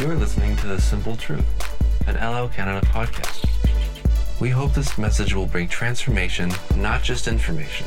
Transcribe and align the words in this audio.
You 0.00 0.10
are 0.10 0.14
listening 0.14 0.56
to 0.56 0.66
The 0.66 0.80
Simple 0.80 1.14
Truth, 1.14 1.44
an 2.08 2.14
Ellel 2.14 2.50
Canada 2.50 2.80
podcast. 2.86 3.46
We 4.40 4.48
hope 4.48 4.72
this 4.72 4.96
message 4.96 5.34
will 5.34 5.44
bring 5.44 5.68
transformation, 5.68 6.50
not 6.74 7.02
just 7.02 7.28
information, 7.28 7.86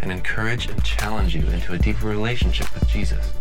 and 0.00 0.10
encourage 0.10 0.68
and 0.68 0.82
challenge 0.82 1.36
you 1.36 1.46
into 1.46 1.74
a 1.74 1.78
deeper 1.78 2.08
relationship 2.08 2.74
with 2.74 2.88
Jesus. 2.88 3.34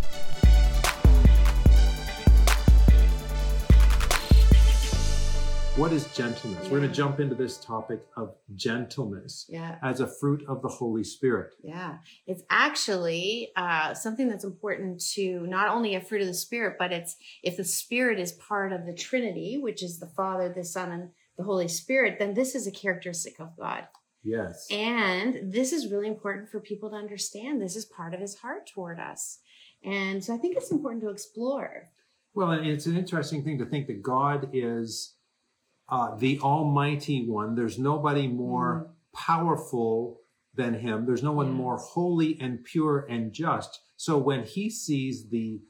What 5.81 5.93
is 5.93 6.05
gentleness? 6.15 6.69
We're 6.69 6.77
going 6.77 6.91
to 6.91 6.95
jump 6.95 7.19
into 7.19 7.33
this 7.33 7.57
topic 7.57 8.05
of 8.15 8.35
gentleness 8.53 9.47
Yeah. 9.49 9.79
as 9.81 9.99
a 9.99 10.05
fruit 10.05 10.45
of 10.47 10.61
the 10.61 10.67
Holy 10.67 11.03
Spirit. 11.03 11.55
Yeah. 11.63 11.97
It's 12.27 12.43
actually 12.51 13.49
uh, 13.55 13.95
something 13.95 14.29
that's 14.29 14.43
important 14.43 15.01
to 15.15 15.47
not 15.47 15.69
only 15.69 15.95
a 15.95 16.01
fruit 16.01 16.21
of 16.21 16.27
the 16.27 16.35
Spirit, 16.35 16.75
but 16.77 16.91
it's 16.91 17.15
if 17.41 17.57
the 17.57 17.63
Spirit 17.63 18.19
is 18.19 18.33
part 18.33 18.73
of 18.73 18.85
the 18.85 18.93
Trinity, 18.93 19.57
which 19.59 19.81
is 19.81 19.97
the 19.97 20.05
Father, 20.05 20.53
the 20.55 20.63
Son, 20.63 20.91
and 20.91 21.09
the 21.35 21.43
Holy 21.43 21.67
Spirit, 21.67 22.19
then 22.19 22.35
this 22.35 22.53
is 22.53 22.67
a 22.67 22.71
characteristic 22.71 23.39
of 23.39 23.57
God. 23.57 23.87
Yes. 24.23 24.67
And 24.69 25.51
this 25.51 25.73
is 25.73 25.91
really 25.91 26.09
important 26.09 26.49
for 26.49 26.59
people 26.59 26.91
to 26.91 26.95
understand. 26.95 27.59
This 27.59 27.75
is 27.75 27.85
part 27.85 28.13
of 28.13 28.19
his 28.19 28.37
heart 28.37 28.69
toward 28.71 28.99
us. 28.99 29.39
And 29.83 30.23
so 30.23 30.35
I 30.35 30.37
think 30.37 30.57
it's 30.57 30.69
important 30.69 31.01
to 31.01 31.09
explore. 31.09 31.89
Well, 32.35 32.51
and 32.51 32.67
it's 32.67 32.85
an 32.85 32.95
interesting 32.95 33.43
thing 33.43 33.57
to 33.57 33.65
think 33.65 33.87
that 33.87 34.03
God 34.03 34.47
is 34.53 35.15
uh, 35.89 36.15
the 36.15 36.39
Almighty 36.39 37.27
One. 37.27 37.55
There's 37.55 37.77
nobody 37.79 38.27
more 38.27 38.91
powerful 39.13 40.19
than 40.53 40.73
Him. 40.75 41.05
There's 41.05 41.23
no 41.23 41.31
one 41.31 41.47
Yes. 41.47 41.55
more 41.57 41.77
holy 41.77 42.37
and 42.39 42.63
pure 42.63 43.05
and 43.09 43.31
just. 43.33 43.79
So 43.97 44.17
when 44.17 44.43
He 44.43 44.69
sees 44.69 45.29
the 45.29 45.61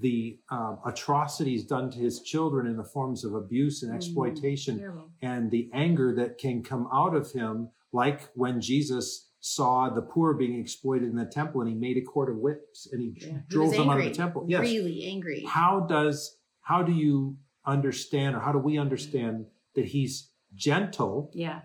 the 0.00 0.38
um, 0.50 0.78
atrocities 0.86 1.64
done 1.66 1.90
to 1.90 1.98
His 1.98 2.22
children 2.22 2.66
in 2.66 2.78
the 2.78 2.84
forms 2.84 3.24
of 3.24 3.34
abuse 3.34 3.82
and 3.82 3.92
Mm. 3.92 3.96
exploitation, 3.96 4.78
Terrible. 4.78 5.10
and 5.20 5.50
the 5.50 5.68
anger 5.74 6.14
that 6.14 6.38
can 6.38 6.62
come 6.62 6.88
out 6.90 7.14
of 7.14 7.30
him, 7.32 7.68
like 7.92 8.30
when 8.34 8.58
Jesus 8.62 9.28
saw 9.40 9.90
the 9.90 10.00
poor 10.00 10.32
being 10.32 10.58
exploited 10.58 11.10
in 11.10 11.16
the 11.16 11.26
temple 11.26 11.60
and 11.60 11.68
he 11.68 11.76
made 11.76 11.98
a 11.98 12.00
cord 12.00 12.30
of 12.30 12.38
whips 12.38 12.88
and 12.90 13.02
he 13.02 13.14
Yeah. 13.20 13.40
Drove 13.48 13.68
was 13.68 13.76
them 13.76 13.90
out 13.90 13.98
of 13.98 14.04
the 14.04 14.10
temple. 14.12 14.46
Yes. 14.48 14.62
Really 14.62 15.04
angry. 15.04 15.44
How 15.46 15.80
does 15.80 16.38
how 16.62 16.82
do 16.82 16.92
you 16.92 17.36
understand 17.66 18.34
or 18.34 18.40
how 18.40 18.52
do 18.52 18.58
we 18.58 18.78
understand 18.78 19.44
that 19.74 19.86
he's 19.86 20.30
gentle, 20.54 21.30
Yeah. 21.34 21.62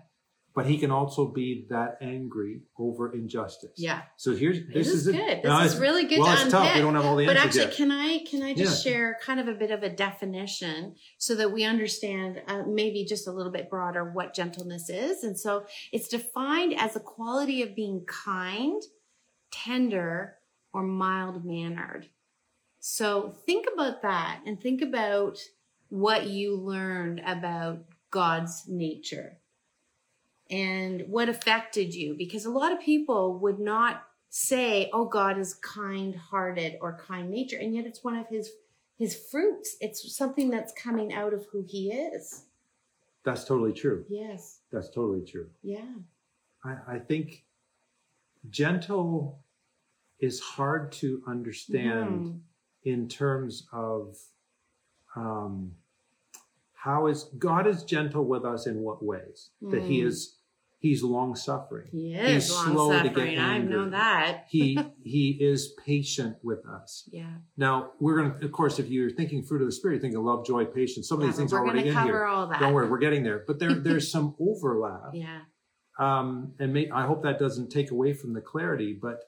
but 0.54 0.66
he 0.66 0.78
can 0.78 0.90
also 0.90 1.26
be 1.30 1.66
that 1.70 1.98
angry 2.00 2.62
over 2.78 3.12
injustice? 3.12 3.72
Yeah. 3.76 4.02
So 4.16 4.34
here's 4.34 4.58
this 4.66 4.74
This 4.74 4.88
is 4.88 5.06
a- 5.08 5.12
good. 5.12 5.36
This 5.38 5.44
No, 5.44 5.58
is 5.60 5.66
it's- 5.74 5.80
really 5.80 6.04
good 6.06 6.18
Well, 6.20 6.34
to 6.36 6.42
it's 6.42 6.50
tough. 6.50 6.74
We 6.74 6.80
don't 6.80 6.94
have 6.94 7.04
all 7.04 7.16
the 7.16 7.26
but 7.26 7.36
actually 7.36 7.64
yet. 7.66 7.74
can 7.74 7.90
i 7.92 8.18
can 8.30 8.42
i 8.42 8.54
just 8.54 8.84
Yeah. 8.84 8.92
share 8.92 9.18
kind 9.22 9.38
of 9.40 9.46
a 9.48 9.54
bit 9.54 9.70
of 9.70 9.82
a 9.82 9.90
definition 9.90 10.96
so 11.18 11.34
that 11.34 11.52
we 11.52 11.64
understand 11.64 12.42
uh, 12.48 12.62
maybe 12.66 13.04
just 13.04 13.26
a 13.28 13.32
little 13.32 13.52
bit 13.52 13.68
broader 13.70 14.10
what 14.10 14.34
gentleness 14.34 14.88
is 14.88 15.22
and 15.22 15.38
so 15.38 15.66
it's 15.92 16.08
defined 16.08 16.74
as 16.78 16.96
a 16.96 17.00
quality 17.00 17.62
of 17.62 17.74
being 17.76 18.04
kind 18.06 18.82
tender 19.50 20.38
or 20.72 20.82
mild 20.82 21.44
mannered 21.44 22.08
so 22.80 23.34
think 23.46 23.66
about 23.72 24.02
that 24.02 24.40
and 24.46 24.60
think 24.60 24.80
about 24.82 25.38
what 25.88 26.26
you 26.28 26.54
learned 26.56 27.20
about 27.26 27.84
god's 28.10 28.64
nature 28.68 29.38
and 30.50 31.04
what 31.08 31.28
affected 31.28 31.94
you 31.94 32.14
because 32.16 32.44
a 32.46 32.50
lot 32.50 32.72
of 32.72 32.80
people 32.80 33.38
would 33.38 33.58
not 33.60 34.04
say 34.30 34.88
oh 34.92 35.04
god 35.04 35.38
is 35.38 35.54
kind 35.54 36.14
hearted 36.14 36.76
or 36.80 36.98
kind 37.06 37.30
nature 37.30 37.58
and 37.58 37.74
yet 37.74 37.86
it's 37.86 38.02
one 38.04 38.16
of 38.16 38.26
his 38.28 38.50
his 38.98 39.14
fruits 39.30 39.76
it's 39.80 40.16
something 40.16 40.50
that's 40.50 40.72
coming 40.72 41.12
out 41.12 41.32
of 41.32 41.46
who 41.52 41.64
he 41.66 41.90
is 41.92 42.44
That's 43.24 43.44
totally 43.44 43.72
true. 43.72 44.04
yes 44.08 44.60
That's 44.72 44.88
totally 44.90 45.24
true. 45.24 45.48
yeah 45.62 45.94
I, 46.64 46.76
I 46.94 46.98
think 46.98 47.44
gentle 48.50 49.38
is 50.18 50.40
hard 50.40 50.90
to 50.92 51.22
understand 51.26 52.22
Mhm. 52.26 52.40
in 52.84 53.08
terms 53.08 53.68
of 53.72 54.16
um, 55.16 55.72
how 56.84 57.06
is 57.08 57.24
God 57.38 57.66
is 57.66 57.82
gentle 57.84 58.24
with 58.24 58.44
us 58.44 58.66
in 58.66 58.80
what 58.82 59.02
ways 59.04 59.50
that 59.70 59.82
He 59.84 60.00
Mm. 60.00 60.06
is 60.06 60.34
He's 60.80 61.02
long 61.02 61.34
suffering. 61.34 61.88
he 61.90 62.12
He's 62.14 62.44
is 62.44 62.56
slow 62.56 62.90
long 62.90 63.02
to 63.02 63.08
get 63.08 63.14
suffering 63.16 63.38
i've 63.38 63.62
angry. 63.62 63.74
known 63.76 63.90
that 63.90 64.44
He 64.48 64.78
He 65.02 65.30
is 65.40 65.72
patient 65.84 66.36
with 66.42 66.64
us. 66.66 67.08
yeah 67.10 67.34
Now 67.56 67.90
we're 67.98 68.16
going 68.16 68.38
to, 68.38 68.44
of 68.44 68.52
course, 68.52 68.78
if 68.78 68.88
you're 68.88 69.10
thinking 69.10 69.42
fruit 69.42 69.60
of 69.62 69.66
the 69.68 69.72
spirit, 69.72 69.94
you 69.96 70.00
think 70.00 70.14
of 70.14 70.22
love, 70.22 70.46
joy, 70.46 70.64
patience. 70.66 71.08
Some 71.08 71.18
of 71.18 71.22
Yeah, 71.24 71.30
these 71.30 71.36
things 71.38 71.52
are 71.52 71.58
already 71.66 71.88
in 71.88 71.94
cover 71.94 72.06
here. 72.12 72.24
all 72.26 72.46
that 72.46 72.60
Don't 72.60 72.72
worry, 72.74 72.88
we're 72.88 72.98
getting 72.98 73.24
there. 73.24 73.42
But 73.44 73.58
there 73.58 73.74
there's 73.74 74.08
some 74.16 74.36
overlap. 74.38 75.10
yeah 75.14 75.40
um, 75.98 76.54
and 76.60 76.72
may, 76.72 76.88
I 76.90 77.06
hope 77.06 77.24
that 77.24 77.40
doesn't 77.40 77.70
take 77.70 77.90
away 77.90 78.12
from 78.12 78.32
the 78.32 78.40
clarity. 78.40 78.92
But 78.92 79.18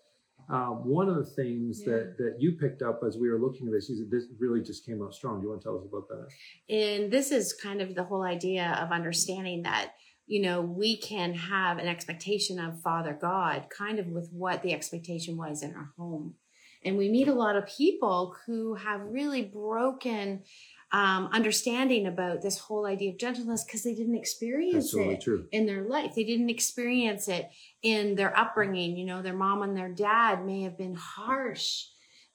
uh, 0.50 0.71
one 0.71 1.09
of 1.09 1.16
the 1.16 1.25
things 1.25 1.84
that 1.84 2.16
that 2.19 2.37
you 2.38 2.53
picked 2.53 2.83
up 2.83 3.00
as 3.06 3.16
we 3.16 3.31
were 3.31 3.38
looking 3.38 3.69
at 3.69 3.72
this, 3.72 3.88
you 3.88 3.97
said 3.97 4.11
this 4.11 4.25
really 4.38 4.61
just 4.61 4.84
came 4.84 5.03
out 5.03 5.15
strong. 5.15 5.41
Do 5.41 5.44
you 5.44 5.50
want 5.50 5.62
to 5.62 5.65
tell 5.65 5.78
us 5.78 5.84
about 5.88 6.09
that? 6.09 6.75
And 6.75 7.12
this 7.12 7.31
is 7.31 7.53
kind 7.53 7.81
of 7.81 7.94
the 7.94 8.05
whole 8.05 8.22
idea 8.22 8.77
of 8.83 8.91
understanding 8.91 9.62
that, 9.62 9.93
you 10.27 10.43
know, 10.43 10.61
we 10.61 10.97
can 10.97 11.34
have 11.34 11.78
an 11.78 11.87
expectation 11.87 12.59
of 12.59 12.83
Father 12.83 13.16
God, 13.21 13.66
kind 13.71 13.99
of 13.99 14.09
with 14.09 14.28
what 14.33 14.62
the 14.62 14.72
expectation 14.72 15.37
was 15.37 15.62
in 15.62 15.75
our 15.75 15.93
home. 15.97 16.34
And 16.82 16.97
we 16.97 17.11
meet 17.11 17.28
a 17.28 17.34
lot 17.34 17.56
of 17.56 17.67
people 17.67 18.34
who 18.47 18.75
have 18.75 19.03
really 19.03 19.43
broken 19.43 20.43
um, 20.92 21.28
understanding 21.32 22.06
about 22.06 22.42
this 22.42 22.58
whole 22.58 22.86
idea 22.86 23.10
of 23.10 23.18
gentleness 23.18 23.62
because 23.64 23.84
they 23.84 23.94
didn't 23.94 24.16
experience 24.16 24.92
it 24.94 25.20
true. 25.20 25.46
in 25.52 25.66
their 25.66 25.84
life. 25.84 26.14
They 26.14 26.24
didn't 26.24 26.50
experience 26.50 27.28
it 27.28 27.48
in 27.82 28.16
their 28.16 28.36
upbringing. 28.36 28.96
You 28.96 29.06
know, 29.06 29.22
their 29.22 29.34
mom 29.34 29.62
and 29.62 29.76
their 29.76 29.88
dad 29.88 30.44
may 30.44 30.62
have 30.62 30.76
been 30.76 30.96
harsh 30.96 31.84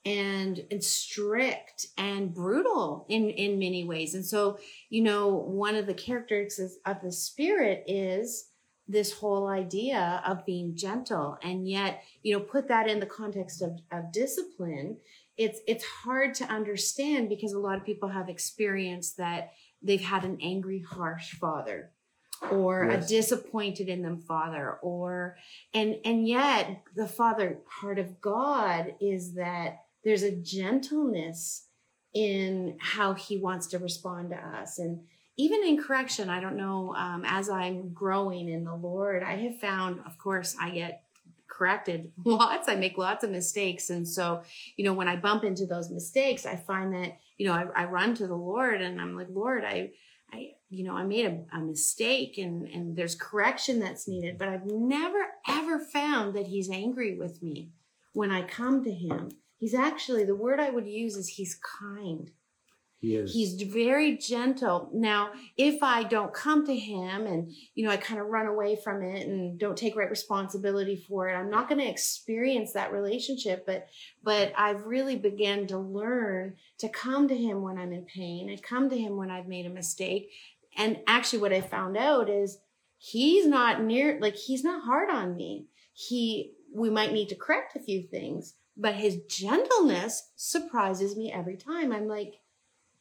and 0.06 0.64
and 0.72 0.84
strict 0.84 1.88
and 1.98 2.34
brutal 2.34 3.06
in 3.10 3.30
in 3.30 3.60
many 3.60 3.84
ways. 3.84 4.16
And 4.16 4.26
so, 4.26 4.60
you 4.90 5.02
know, 5.02 5.28
one 5.28 5.76
of 5.76 5.86
the 5.86 5.94
characteristics 5.94 6.78
of 6.86 7.02
the 7.02 7.12
spirit 7.12 7.84
is 7.88 8.52
this 8.88 9.12
whole 9.12 9.48
idea 9.48 10.22
of 10.26 10.46
being 10.46 10.76
gentle 10.76 11.38
and 11.42 11.68
yet 11.68 12.04
you 12.22 12.32
know 12.32 12.40
put 12.40 12.68
that 12.68 12.88
in 12.88 13.00
the 13.00 13.06
context 13.06 13.64
of, 13.64 13.80
of 13.92 14.12
discipline 14.12 14.96
it's 15.38 15.60
it's 15.68 15.84
hard 15.84 16.34
to 16.36 16.46
understand 16.46 17.30
because 17.30 17.54
a 17.54 17.60
lot 17.60 17.78
of 17.78 17.86
people 17.86 18.10
have 18.10 18.30
experienced 18.30 19.18
that 19.18 19.52
they've 19.82 20.02
had 20.02 20.24
an 20.24 20.38
angry 20.42 20.82
harsh 20.82 21.34
father 21.36 21.92
or 22.52 22.88
Yes. 22.92 23.06
a 23.06 23.08
disappointed 23.08 23.88
in 23.88 24.02
them 24.02 24.20
father 24.20 24.78
or 24.82 25.38
and 25.74 25.98
and 26.06 26.28
yet 26.28 26.84
the 26.96 27.08
father 27.08 27.60
heart 27.68 27.98
of 28.00 28.20
god 28.22 28.96
is 29.00 29.34
that 29.36 29.80
there's 30.04 30.24
a 30.24 30.36
gentleness 30.36 31.68
in 32.14 32.78
how 32.80 33.14
he 33.14 33.38
wants 33.38 33.68
to 33.68 33.80
respond 33.80 34.30
to 34.32 34.38
us 34.38 34.80
and 34.80 35.02
even 35.38 35.64
in 35.66 35.82
correction 35.82 36.30
i 36.30 36.40
don't 36.40 36.58
know 36.58 36.94
um, 36.96 37.24
as 37.26 37.50
i'm 37.50 37.94
growing 37.94 38.48
in 38.50 38.64
the 38.64 38.76
lord 38.76 39.24
i 39.24 39.36
have 39.36 39.58
found 39.60 40.00
of 40.06 40.18
course 40.18 40.56
i 40.60 40.70
get 40.70 41.04
corrected 41.56 42.12
lots 42.26 42.68
i 42.68 42.76
make 42.76 42.98
lots 42.98 43.24
of 43.24 43.32
mistakes. 43.32 43.90
And 43.90 44.08
so 44.08 44.44
you 44.76 44.86
know 44.86 44.94
when 44.94 45.08
i 45.08 45.16
bump 45.16 45.44
into 45.44 45.66
those 45.66 45.90
mistakes 45.90 46.46
i 46.46 46.56
find 46.56 46.94
that 46.94 47.18
you 47.38 47.48
know 47.48 47.54
i, 47.54 47.84
I 47.84 47.86
run 47.86 48.14
to 48.16 48.28
the 48.28 48.36
lord 48.36 48.82
and 48.82 49.00
i'm 49.00 49.16
like 49.16 49.28
lord 49.30 49.64
i 49.64 49.92
i 50.34 50.52
you 50.70 50.84
know 50.84 50.96
i 50.96 51.04
made 51.04 51.26
a, 51.26 51.56
a 51.56 51.60
mistake 51.60 52.38
and 52.38 52.68
and 52.68 52.96
there's 52.96 53.16
correction 53.16 53.80
that's 53.80 54.08
needed. 54.08 54.38
But 54.38 54.50
i've 54.50 54.66
never 54.66 55.20
ever 55.48 55.80
found 55.80 56.36
that 56.36 56.48
he's 56.48 56.70
angry 56.70 57.18
with 57.18 57.42
me 57.42 57.72
when 58.14 58.32
i 58.32 58.42
come 58.42 58.84
to 58.84 58.92
him. 58.92 59.32
He's 59.58 59.74
actually 59.74 60.26
the 60.26 60.36
word 60.36 60.60
i 60.60 60.70
would 60.70 60.88
use 60.88 61.16
is 61.16 61.30
he's 61.30 61.60
kind 61.80 62.32
He 63.00 63.16
is. 63.16 63.34
He's 63.34 63.62
very 63.62 64.18
gentle. 64.18 64.90
Now, 64.94 65.32
if 65.58 65.84
I 65.84 66.04
don't 66.04 66.34
come 66.34 66.66
to 66.66 66.76
him 66.76 67.28
and, 67.28 67.52
you 67.76 67.86
know, 67.86 67.92
I 67.92 67.98
kind 67.98 68.20
of 68.20 68.28
run 68.28 68.48
away 68.48 68.78
from 68.82 69.04
it 69.04 69.28
and 69.28 69.60
don't 69.60 69.78
take 69.78 69.96
right 69.96 70.10
responsibility 70.10 70.96
for 70.96 71.30
it, 71.30 71.36
I'm 71.36 71.50
not 71.50 71.68
going 71.70 71.82
to 71.82 71.90
experience 71.90 72.74
that 72.74 72.94
relationship. 72.94 73.66
But, 73.66 73.88
but 74.24 74.54
I've 74.58 74.86
really 74.86 75.18
began 75.18 75.68
to 75.68 75.78
learn 75.78 76.56
to 76.80 76.90
come 76.90 77.28
to 77.28 77.38
him 77.38 77.62
when 77.62 77.78
I'm 77.78 77.94
in 77.94 78.06
pain. 78.06 78.50
I 78.50 78.60
come 78.62 78.90
to 78.90 78.98
him 78.98 79.18
when 79.18 79.30
I've 79.30 79.48
made 79.48 79.66
a 79.66 79.70
mistake. 79.70 80.32
And 80.78 81.00
actually 81.06 81.40
what 81.40 81.54
I 81.54 81.62
found 81.62 81.98
out 81.98 82.30
is 82.30 82.58
he's 82.98 83.46
not 83.46 83.84
near, 83.84 84.20
like 84.20 84.36
he's 84.36 84.64
not 84.64 84.84
hard 84.84 85.10
on 85.10 85.36
me. 85.36 85.68
He, 85.94 86.54
we 86.74 86.90
might 86.90 87.14
need 87.14 87.30
to 87.30 87.36
correct 87.36 87.76
a 87.76 87.80
few 87.80 88.02
things, 88.04 88.56
but 88.76 88.96
his 88.96 89.18
gentleness 89.30 90.32
surprises 90.36 91.16
me 91.16 91.32
every 91.32 91.56
time. 91.56 91.92
I'm 91.92 92.08
like, 92.08 92.36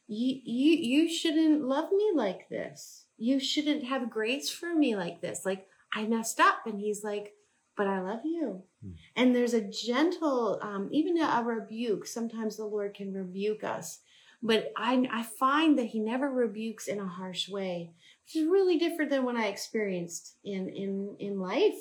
you 0.07 0.39
you 0.43 0.77
you 0.77 1.09
shouldn't 1.09 1.63
love 1.63 1.91
me 1.91 2.11
like 2.13 2.49
this. 2.49 3.05
You 3.17 3.39
shouldn't 3.39 3.85
have 3.85 4.09
grace 4.09 4.49
for 4.49 4.73
me 4.75 4.95
like 4.95 5.21
this. 5.21 5.45
Like 5.45 5.67
I 5.93 6.05
messed 6.05 6.39
up, 6.39 6.65
and 6.65 6.79
he's 6.79 7.03
like, 7.03 7.33
but 7.75 7.87
I 7.87 8.01
love 8.01 8.21
you. 8.23 8.63
Hmm. 8.83 8.91
And 9.15 9.35
there's 9.35 9.53
a 9.53 9.61
gentle, 9.61 10.59
um, 10.61 10.89
even 10.91 11.17
a, 11.17 11.25
a 11.25 11.43
rebuke. 11.43 12.05
Sometimes 12.07 12.57
the 12.57 12.65
Lord 12.65 12.93
can 12.93 13.13
rebuke 13.13 13.63
us, 13.63 13.99
but 14.41 14.71
I, 14.77 15.07
I 15.11 15.23
find 15.23 15.77
that 15.79 15.87
he 15.87 15.99
never 15.99 16.29
rebukes 16.29 16.87
in 16.87 16.99
a 16.99 17.07
harsh 17.07 17.49
way, 17.49 17.91
which 18.25 18.35
is 18.35 18.47
really 18.49 18.77
different 18.77 19.11
than 19.11 19.25
what 19.25 19.35
I 19.35 19.47
experienced 19.47 20.35
in 20.43 20.69
in 20.69 21.15
in 21.19 21.39
life. 21.39 21.79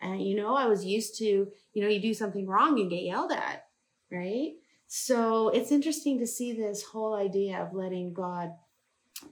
And 0.00 0.20
you 0.20 0.36
know, 0.36 0.54
I 0.54 0.66
was 0.66 0.84
used 0.84 1.16
to, 1.18 1.24
you 1.24 1.82
know, 1.82 1.88
you 1.88 2.00
do 2.00 2.14
something 2.14 2.46
wrong, 2.46 2.76
you 2.76 2.88
get 2.88 3.04
yelled 3.04 3.32
at, 3.32 3.66
right? 4.10 4.52
So 4.94 5.48
it's 5.48 5.72
interesting 5.72 6.18
to 6.18 6.26
see 6.26 6.52
this 6.52 6.82
whole 6.82 7.14
idea 7.14 7.56
of 7.62 7.72
letting 7.72 8.12
God 8.12 8.52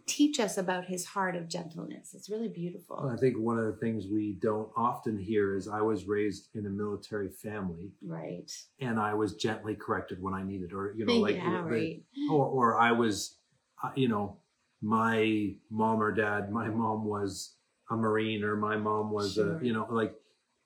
teach 0.06 0.40
us 0.40 0.56
about 0.56 0.86
his 0.86 1.04
heart 1.04 1.36
of 1.36 1.50
gentleness. 1.50 2.14
It's 2.14 2.30
really 2.30 2.48
beautiful. 2.48 3.10
I 3.12 3.20
think 3.20 3.36
one 3.36 3.58
of 3.58 3.66
the 3.66 3.74
things 3.76 4.06
we 4.06 4.38
don't 4.40 4.70
often 4.74 5.18
hear 5.18 5.54
is 5.54 5.68
I 5.68 5.82
was 5.82 6.06
raised 6.06 6.48
in 6.54 6.64
a 6.64 6.70
military 6.70 7.28
family 7.28 7.92
Right. 8.02 8.50
and 8.80 8.98
I 8.98 9.12
was 9.12 9.34
gently 9.34 9.74
corrected 9.74 10.22
when 10.22 10.32
I 10.32 10.42
needed, 10.42 10.72
or 10.72 10.94
you 10.96 11.04
know, 11.04 11.16
like 11.28 11.36
yeah, 11.36 11.60
right. 11.60 12.02
or 12.30 12.46
or 12.46 12.78
I 12.78 12.92
was, 12.92 13.36
uh, 13.84 13.90
you 13.94 14.08
know, 14.08 14.38
my 14.80 15.54
mom 15.70 16.02
or 16.02 16.10
dad, 16.10 16.50
my 16.50 16.68
mom 16.68 17.04
was 17.04 17.56
a 17.90 17.96
marine, 17.96 18.44
or 18.44 18.56
my 18.56 18.78
mom 18.78 19.10
was 19.10 19.34
Sure. 19.34 19.58
a, 19.58 19.62
you 19.62 19.74
know, 19.74 19.86
like 19.90 20.14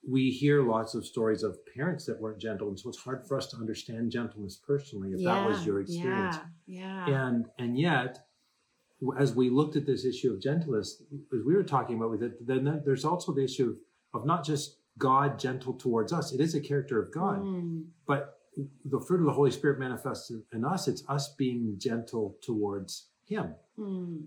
we 0.09 0.31
hear 0.31 0.63
lots 0.63 0.95
of 0.95 1.07
stories 1.07 1.43
of 1.43 1.57
parents 1.75 2.05
that 2.07 2.21
weren't 2.21 2.39
gentle, 2.39 2.69
and 2.69 2.79
so 2.79 2.89
it's 2.89 2.99
hard 2.99 3.27
for 3.27 3.37
us 3.37 3.47
to 3.49 3.57
understand 3.57 4.11
gentleness 4.11 4.57
personally 4.67 5.13
if 5.13 5.25
that 5.25 5.49
was 5.49 5.65
your 5.67 5.81
experience. 5.81 6.37
Yeah. 6.67 7.07
Yeah. 7.09 7.27
And 7.27 7.47
and 7.59 7.79
yet, 7.79 8.19
as 9.19 9.35
we 9.35 9.51
looked 9.51 9.77
at 9.77 9.87
this 9.87 10.05
issue 10.05 10.33
of 10.33 10.41
gentleness, 10.43 11.03
as 11.33 11.41
we 11.45 11.55
were 11.55 11.63
talking 11.65 11.97
about 11.97 12.11
with 12.11 12.23
it, 12.23 12.47
then 12.47 12.83
there's 12.85 13.05
also 13.05 13.33
the 13.33 13.45
issue 13.45 13.77
of, 14.13 14.21
of 14.21 14.27
not 14.27 14.45
just 14.45 14.79
God 14.99 15.39
gentle 15.39 15.75
towards 15.75 16.13
us. 16.13 16.33
It 16.33 16.41
is 16.41 16.55
a 16.55 16.61
character 16.61 17.01
of 17.03 17.13
God, 17.13 17.41
Mm, 17.41 17.87
but 18.07 18.39
the 18.85 19.01
fruit 19.01 19.19
of 19.21 19.27
the 19.27 19.33
Holy 19.33 19.51
Spirit 19.51 19.79
manifests 19.81 20.31
in- 20.31 20.45
in 20.53 20.65
us. 20.65 20.87
It's 20.87 21.03
us 21.09 21.35
being 21.35 21.77
gentle 21.79 22.37
towards 22.41 23.09
Him. 23.25 23.55
mm. 23.79 24.27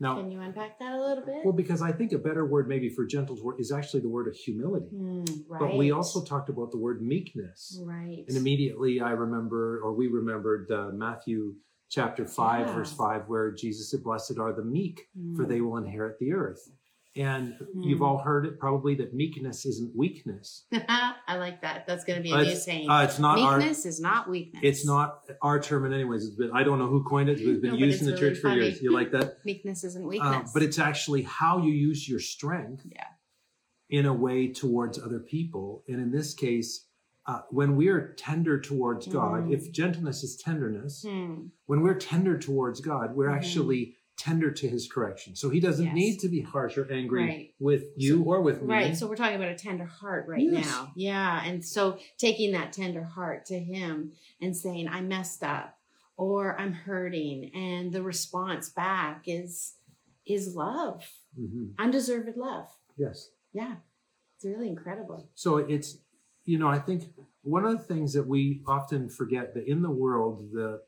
Now, 0.00 0.16
Can 0.16 0.30
you 0.30 0.40
unpack 0.40 0.78
that 0.78 0.94
a 0.94 0.98
little 1.00 1.24
bit? 1.24 1.44
well, 1.44 1.52
because 1.52 1.82
I 1.82 1.92
think 1.92 2.12
a 2.12 2.18
better 2.18 2.46
word 2.46 2.66
maybe 2.68 2.88
for 2.88 3.04
gentle 3.04 3.36
is 3.58 3.70
actually 3.70 4.00
the 4.00 4.08
word 4.08 4.28
of 4.28 4.34
humility. 4.34 4.88
Mm, 4.94 5.44
right. 5.46 5.60
But 5.60 5.76
we 5.76 5.90
also 5.92 6.24
talked 6.24 6.48
about 6.48 6.70
the 6.70 6.78
word 6.78 7.02
meekness. 7.02 7.78
right. 7.86 8.24
And 8.26 8.36
immediately 8.36 9.00
I 9.00 9.10
remember, 9.10 9.80
or 9.84 9.92
we 9.94 10.06
remembered 10.08 10.70
uh, 10.70 10.90
Matthew 10.94 11.54
chapter 11.90 12.24
5, 12.26 12.66
Yeah. 12.66 12.74
verse 12.74 12.92
5, 12.92 13.28
where 13.28 13.52
Jesus 13.52 13.90
said, 13.90 14.02
Blessed 14.02 14.38
are 14.38 14.54
the 14.54 14.64
meek, 14.64 15.08
for 15.36 15.44
Mm. 15.44 15.48
they 15.48 15.60
will 15.60 15.76
inherit 15.76 16.18
the 16.18 16.32
earth. 16.32 16.70
And 17.16 17.54
you've 17.74 17.98
Mm. 17.98 18.06
all 18.06 18.18
heard 18.18 18.46
it 18.46 18.60
probably 18.60 18.94
that 18.96 19.12
meekness 19.12 19.66
isn't 19.66 19.96
weakness. 19.96 20.64
I 20.72 21.36
like 21.38 21.60
that. 21.62 21.84
That's 21.86 22.04
going 22.04 22.18
to 22.18 22.22
be 22.22 22.30
a 22.30 22.34
Uh, 22.34 22.38
new 22.42 22.42
it's- 22.44 22.64
saying. 22.64 22.88
Uh, 22.88 23.02
it's 23.02 23.18
not 23.18 23.38
our. 23.40 23.60
Is 23.60 24.00
not 24.00 24.30
weakness. 24.30 24.60
It's 24.62 24.86
not 24.86 25.24
our 25.42 25.60
term 25.60 25.86
in 25.86 25.92
anyways. 25.92 26.24
It's 26.24 26.36
been, 26.36 26.52
I 26.52 26.62
don't 26.62 26.78
know 26.78 26.86
who 26.86 27.02
coined 27.02 27.28
it. 27.28 27.40
It's 27.40 27.60
been 27.60 27.72
No, 27.72 27.76
used 27.78 27.94
it's 27.94 28.02
in 28.02 28.06
the 28.06 28.12
really 28.14 28.34
church 28.34 28.38
for 28.40 28.50
years. 28.50 28.80
You 28.80 28.92
like 28.92 29.10
that? 29.10 29.38
Meekness 29.44 29.82
isn't 29.82 30.04
Uh, 30.04 30.08
weakness. 30.08 30.52
but 30.54 30.62
it's 30.62 30.78
actually 30.78 31.22
how 31.22 31.58
you 31.58 31.72
use 31.72 32.08
your 32.08 32.20
strength 32.20 32.86
Yeah. 32.86 33.04
in 33.88 34.06
a 34.06 34.14
way 34.14 34.46
towards 34.52 34.96
other 34.96 35.18
people. 35.18 35.82
And 35.88 36.00
in 36.00 36.12
this 36.12 36.32
case, 36.32 36.86
uh, 37.26 37.42
when 37.50 37.74
we're 37.76 38.12
tender 38.14 38.60
towards 38.60 39.08
God, 39.08 39.48
Mm. 39.48 39.52
if 39.52 39.72
gentleness 39.72 40.22
is 40.22 40.36
tenderness, 40.36 41.04
Hmm. 41.06 41.46
when 41.66 41.80
we're 41.82 41.94
tender 41.98 42.38
towards 42.38 42.80
God, 42.80 43.16
we're 43.16 43.28
Mhm. 43.28 43.34
actually 43.36 43.96
tender 44.20 44.50
to 44.50 44.68
his 44.68 44.86
correction. 44.86 45.34
So 45.34 45.48
he 45.48 45.60
doesn't 45.60 45.86
Yes. 45.86 45.94
need 45.94 46.20
to 46.20 46.28
be 46.28 46.40
harsh 46.42 46.76
or 46.76 46.90
angry 46.92 47.24
Right. 47.24 47.54
with 47.58 47.84
you 47.96 48.22
or 48.22 48.42
with 48.42 48.60
me. 48.60 48.68
Right. 48.68 48.94
So 48.96 49.06
we're 49.08 49.16
talking 49.16 49.36
about 49.36 49.48
a 49.48 49.54
tender 49.56 49.86
heart 49.86 50.28
right 50.28 50.42
Yes. 50.42 50.66
now. 50.66 50.92
Yeah. 50.94 51.42
And 51.42 51.64
so 51.64 51.98
taking 52.18 52.52
that 52.52 52.74
tender 52.74 53.02
heart 53.02 53.46
to 53.46 53.58
him 53.58 54.12
and 54.40 54.54
saying, 54.54 54.88
I 54.88 55.00
messed 55.00 55.42
up 55.42 55.78
or 56.18 56.58
I'm 56.60 56.72
hurting. 56.74 57.50
And 57.54 57.92
the 57.92 58.02
response 58.02 58.68
back 58.68 59.24
is 59.26 59.76
is 60.26 60.54
love. 60.54 61.02
Mhm. 61.36 61.72
Undeserved 61.78 62.36
love. 62.36 62.68
Yes. 62.96 63.30
Yeah. 63.52 63.76
It's 64.36 64.44
really 64.44 64.68
incredible. 64.68 65.28
So 65.34 65.56
it's, 65.56 65.98
you 66.44 66.58
know, 66.58 66.68
I 66.68 66.78
think 66.78 67.04
one 67.42 67.64
of 67.64 67.72
the 67.78 67.82
things 67.84 68.12
that 68.12 68.26
we 68.28 68.62
often 68.66 69.08
forget 69.08 69.54
that 69.54 69.66
in 69.66 69.80
the 69.82 69.90
world, 69.90 70.52
the 70.52 70.82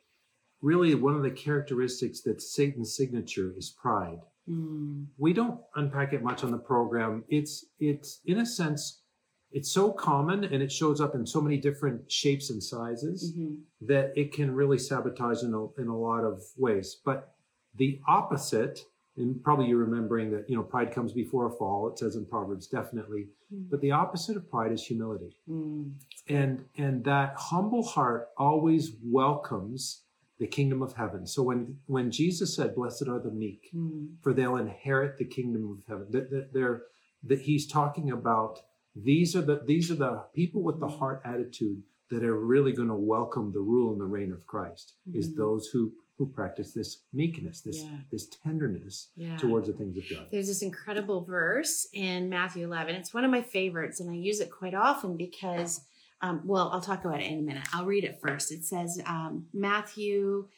really 0.63 0.95
one 0.95 1.15
of 1.15 1.23
the 1.23 1.31
characteristics 1.31 2.21
that 2.23 2.41
Satan's 2.41 2.97
signature 2.97 3.53
is 3.57 3.71
pride. 3.71 4.21
Mm. 4.49 5.07
We 5.19 5.33
don't 5.33 5.61
unpack 5.77 6.13
it 6.13 6.23
much 6.23 6.43
on 6.45 6.51
the 6.51 6.59
program. 6.59 7.25
It's 7.29 7.67
it's 7.79 8.21
in 8.25 8.39
a 8.39 8.47
sense, 8.47 9.03
it's 9.51 9.71
so 9.71 9.93
common 9.93 10.45
and 10.45 10.63
it 10.63 10.73
shows 10.73 11.01
up 11.01 11.15
in 11.15 11.27
so 11.27 11.41
many 11.41 11.59
different 11.59 12.11
shapes 12.11 12.51
and 12.51 12.63
sizes. 12.63 13.33
hmm 13.35 13.55
that 13.85 14.13
it 14.15 14.33
can 14.33 14.55
really 14.55 14.79
sabotage 14.79 15.43
in 15.43 15.53
a, 15.55 15.81
in 15.81 15.89
a 15.89 15.97
lot 15.99 16.23
of 16.23 16.41
ways. 16.57 17.01
But 17.05 17.35
the 17.75 18.01
opposite, 18.07 18.79
and 19.17 19.43
probably 19.43 19.67
you're 19.67 19.79
remembering 19.79 20.31
that, 20.31 20.49
you 20.49 20.57
know, 20.57 20.63
pride 20.63 20.93
comes 20.93 21.13
before 21.13 21.47
a 21.47 21.51
fall, 21.51 21.89
it 21.89 21.99
says 21.99 22.15
in 22.15 22.25
Proverbs, 22.25 22.69
definitely. 22.69 23.27
But 23.71 23.81
the 23.81 23.91
opposite 23.91 24.37
of 24.37 24.49
pride 24.49 24.71
is 24.73 24.87
humility. 24.87 25.37
Mm. 25.51 25.95
And, 26.29 26.65
and 26.79 27.05
that 27.05 27.35
humble 27.37 27.83
heart 27.83 28.29
always 28.39 28.93
welcomes 29.05 30.03
the 30.43 30.49
kingdom 30.49 30.83
of 30.83 30.95
heaven. 30.95 31.25
So 31.25 31.41
when, 31.45 31.77
when 31.87 32.11
Jesus 32.11 32.57
said, 32.57 32.75
blessed 32.75 33.07
are 33.07 33.21
the 33.21 33.31
meek, 33.31 33.71
Mm. 33.73 34.17
for 34.23 34.33
they'll 34.35 34.57
inherit 34.57 35.17
the 35.17 35.25
kingdom 35.25 35.71
of 35.71 35.85
heaven, 35.89 36.09
that, 36.11 36.31
that 36.33 36.53
they're, 36.53 36.83
that 37.23 37.43
he's 37.43 37.65
talking 37.69 38.11
about 38.11 38.59
these 38.97 39.37
are 39.37 39.41
the, 39.43 39.63
these 39.65 39.89
are 39.93 39.95
the 39.95 40.25
people 40.35 40.61
with 40.65 40.81
the 40.81 40.89
heart 40.89 41.23
attitude 41.25 41.81
that 42.11 42.25
are 42.25 42.37
really 42.45 42.73
going 42.73 42.89
to 42.89 42.95
welcome 43.17 43.53
the 43.53 43.61
rule 43.61 43.93
and 43.93 44.01
the 44.01 44.05
reign 44.05 44.33
of 44.33 44.45
Christ 44.47 44.95
is 45.15 45.31
Mhm. 45.31 45.37
those 45.37 45.69
who 45.73 45.93
who 46.19 46.27
practice 46.27 46.73
this 46.73 47.03
meekness, 47.13 47.63
this 47.63 47.83
Yeah. 47.83 47.99
this 48.11 48.27
tenderness 48.45 49.11
Yeah. 49.17 49.37
towards 49.39 49.67
the 49.69 49.73
things 49.73 49.97
of 49.97 50.05
God. 50.11 50.27
There's 50.31 50.47
this 50.49 50.63
incredible 50.63 51.25
verse 51.25 51.89
in 51.93 52.29
Matthew 52.29 52.65
11. 52.67 52.95
It's 52.97 53.15
one 53.15 53.25
of 53.25 53.31
my 53.31 53.43
favorites, 53.43 53.99
and 54.01 54.11
I 54.11 54.15
use 54.15 54.39
it 54.41 54.51
quite 54.51 54.75
often 54.75 55.17
because, 55.17 55.81
um, 56.23 56.41
well, 56.45 56.71
I'll 56.73 56.81
talk 56.81 57.05
about 57.05 57.21
it 57.21 57.31
in 57.31 57.41
a 57.41 57.43
minute. 57.43 57.67
I'll 57.73 57.85
read 57.85 58.05
it 58.05 58.21
first. 58.21 58.53
It 58.53 58.65
says, 58.65 59.01
um, 59.07 59.47
Matthew, 59.53 60.49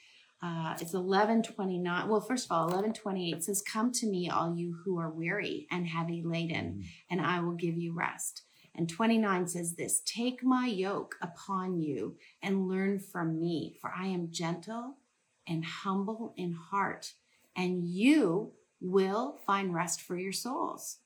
uh, 0.43 0.77
it's 0.79 0.93
11:29. 0.93 2.09
Well, 2.09 2.21
first 2.21 2.45
of 2.45 2.53
all, 2.53 2.69
11:28 2.69 3.43
says, 3.43 3.63
"Come 3.63 3.91
to 3.93 4.07
me, 4.07 4.29
all 4.29 4.55
you 4.55 4.75
who 4.85 4.99
are 4.99 5.11
weary 5.11 5.67
and 5.71 5.87
heavy 5.87 6.23
laden, 6.23 6.85
and 7.09 7.21
I 7.21 7.41
will 7.41 7.55
give 7.55 7.79
you 7.79 7.95
rest." 7.95 8.43
And 8.75 8.89
29 8.89 9.47
says 9.49 9.77
this 9.77 10.03
Take 10.05 10.43
my 10.43 10.67
yoke 10.67 11.17
upon 11.23 11.81
you 11.81 12.19
and 12.43 12.69
learn 12.69 12.99
from 12.99 13.41
me, 13.41 13.79
for 13.81 13.91
I 13.97 14.09
am 14.09 14.33
gentle 14.33 14.99
and 15.47 15.65
humble 15.65 16.35
in 16.37 16.53
heart, 16.53 17.15
and 17.57 17.85
you 17.85 18.53
will 18.81 19.39
find 19.47 19.73
rest 19.73 20.03
for 20.03 20.17
your 20.17 20.33
souls. 20.33 20.99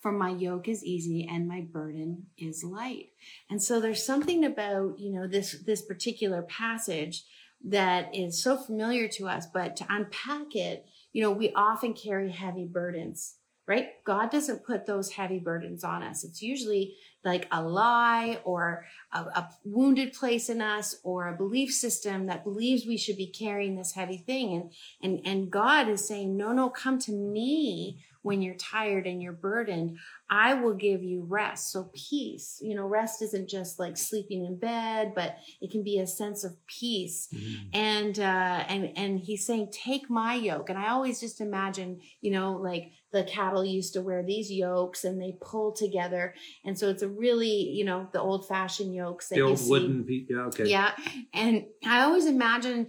For 0.00 0.12
my 0.12 0.30
yoke 0.30 0.66
is 0.66 0.84
easy 0.84 1.28
and 1.30 1.46
my 1.46 1.60
burden 1.60 2.26
is 2.38 2.64
light. 2.64 3.10
And 3.50 3.62
so 3.62 3.80
there's 3.80 4.04
something 4.04 4.44
about, 4.44 4.98
you 4.98 5.12
know, 5.12 5.26
this 5.26 5.56
this 5.66 5.82
particular 5.82 6.42
passage 6.42 7.24
that 7.64 8.14
is 8.14 8.42
so 8.42 8.56
familiar 8.56 9.08
to 9.08 9.28
us, 9.28 9.46
but 9.52 9.76
to 9.76 9.86
unpack 9.90 10.54
it, 10.54 10.86
you 11.12 11.22
know, 11.22 11.30
we 11.30 11.52
often 11.54 11.92
carry 11.92 12.30
heavy 12.30 12.66
burdens, 12.66 13.36
right? 13.66 13.88
God 14.06 14.30
doesn't 14.30 14.64
put 14.64 14.86
those 14.86 15.12
heavy 15.12 15.38
burdens 15.38 15.84
on 15.84 16.02
us. 16.02 16.24
It's 16.24 16.40
usually 16.40 16.94
like 17.24 17.46
a 17.52 17.62
lie 17.62 18.40
or 18.44 18.84
a, 19.12 19.18
a 19.18 19.50
wounded 19.64 20.12
place 20.12 20.48
in 20.48 20.60
us 20.62 20.96
or 21.02 21.28
a 21.28 21.36
belief 21.36 21.72
system 21.72 22.26
that 22.26 22.44
believes 22.44 22.86
we 22.86 22.96
should 22.96 23.16
be 23.16 23.26
carrying 23.26 23.76
this 23.76 23.92
heavy 23.92 24.18
thing. 24.18 24.54
And 24.54 24.72
and 25.02 25.20
and 25.26 25.50
God 25.50 25.88
is 25.88 26.06
saying 26.06 26.36
no 26.36 26.52
no 26.52 26.70
come 26.70 26.98
to 27.00 27.12
me 27.12 28.02
when 28.22 28.42
you're 28.42 28.54
tired 28.54 29.06
and 29.06 29.22
you're 29.22 29.32
burdened. 29.32 29.98
I 30.32 30.54
will 30.54 30.74
give 30.74 31.02
you 31.02 31.24
rest. 31.26 31.72
So 31.72 31.90
peace 31.94 32.58
you 32.62 32.74
know 32.74 32.86
rest 32.86 33.20
isn't 33.22 33.48
just 33.48 33.78
like 33.78 33.96
sleeping 33.96 34.44
in 34.44 34.56
bed 34.58 35.12
but 35.14 35.36
it 35.60 35.70
can 35.70 35.82
be 35.82 35.98
a 35.98 36.06
sense 36.06 36.44
of 36.44 36.56
peace. 36.66 37.28
Mhm. 37.34 37.68
and 37.74 38.18
uh 38.18 38.64
and 38.68 38.92
and 38.96 39.20
he's 39.20 39.44
saying 39.46 39.68
take 39.72 40.08
my 40.08 40.34
yoke. 40.34 40.70
And 40.70 40.78
i 40.78 40.88
always 40.88 41.20
just 41.20 41.40
imagine 41.40 42.00
you 42.22 42.30
know 42.30 42.52
like 42.52 42.92
the 43.12 43.24
cattle 43.24 43.64
used 43.64 43.92
to 43.94 44.00
wear 44.02 44.22
these 44.22 44.52
yokes 44.52 45.02
and 45.02 45.20
they 45.20 45.36
pull 45.40 45.72
together. 45.72 46.32
And 46.64 46.78
so 46.78 46.88
it's 46.88 47.02
a 47.02 47.08
really 47.16 47.70
you 47.70 47.84
know 47.84 48.08
the 48.12 48.20
old 48.20 48.46
fashioned 48.46 48.94
yokes 48.94 49.28
that 49.28 49.36
The 49.36 49.42
old 49.42 49.60
wooden 49.68 50.04
pe- 50.04 50.26
yeah, 50.28 50.46
okay. 50.46 50.64
yeah 50.66 50.92
and 51.32 51.66
i 51.86 52.02
always 52.02 52.26
imagine 52.26 52.88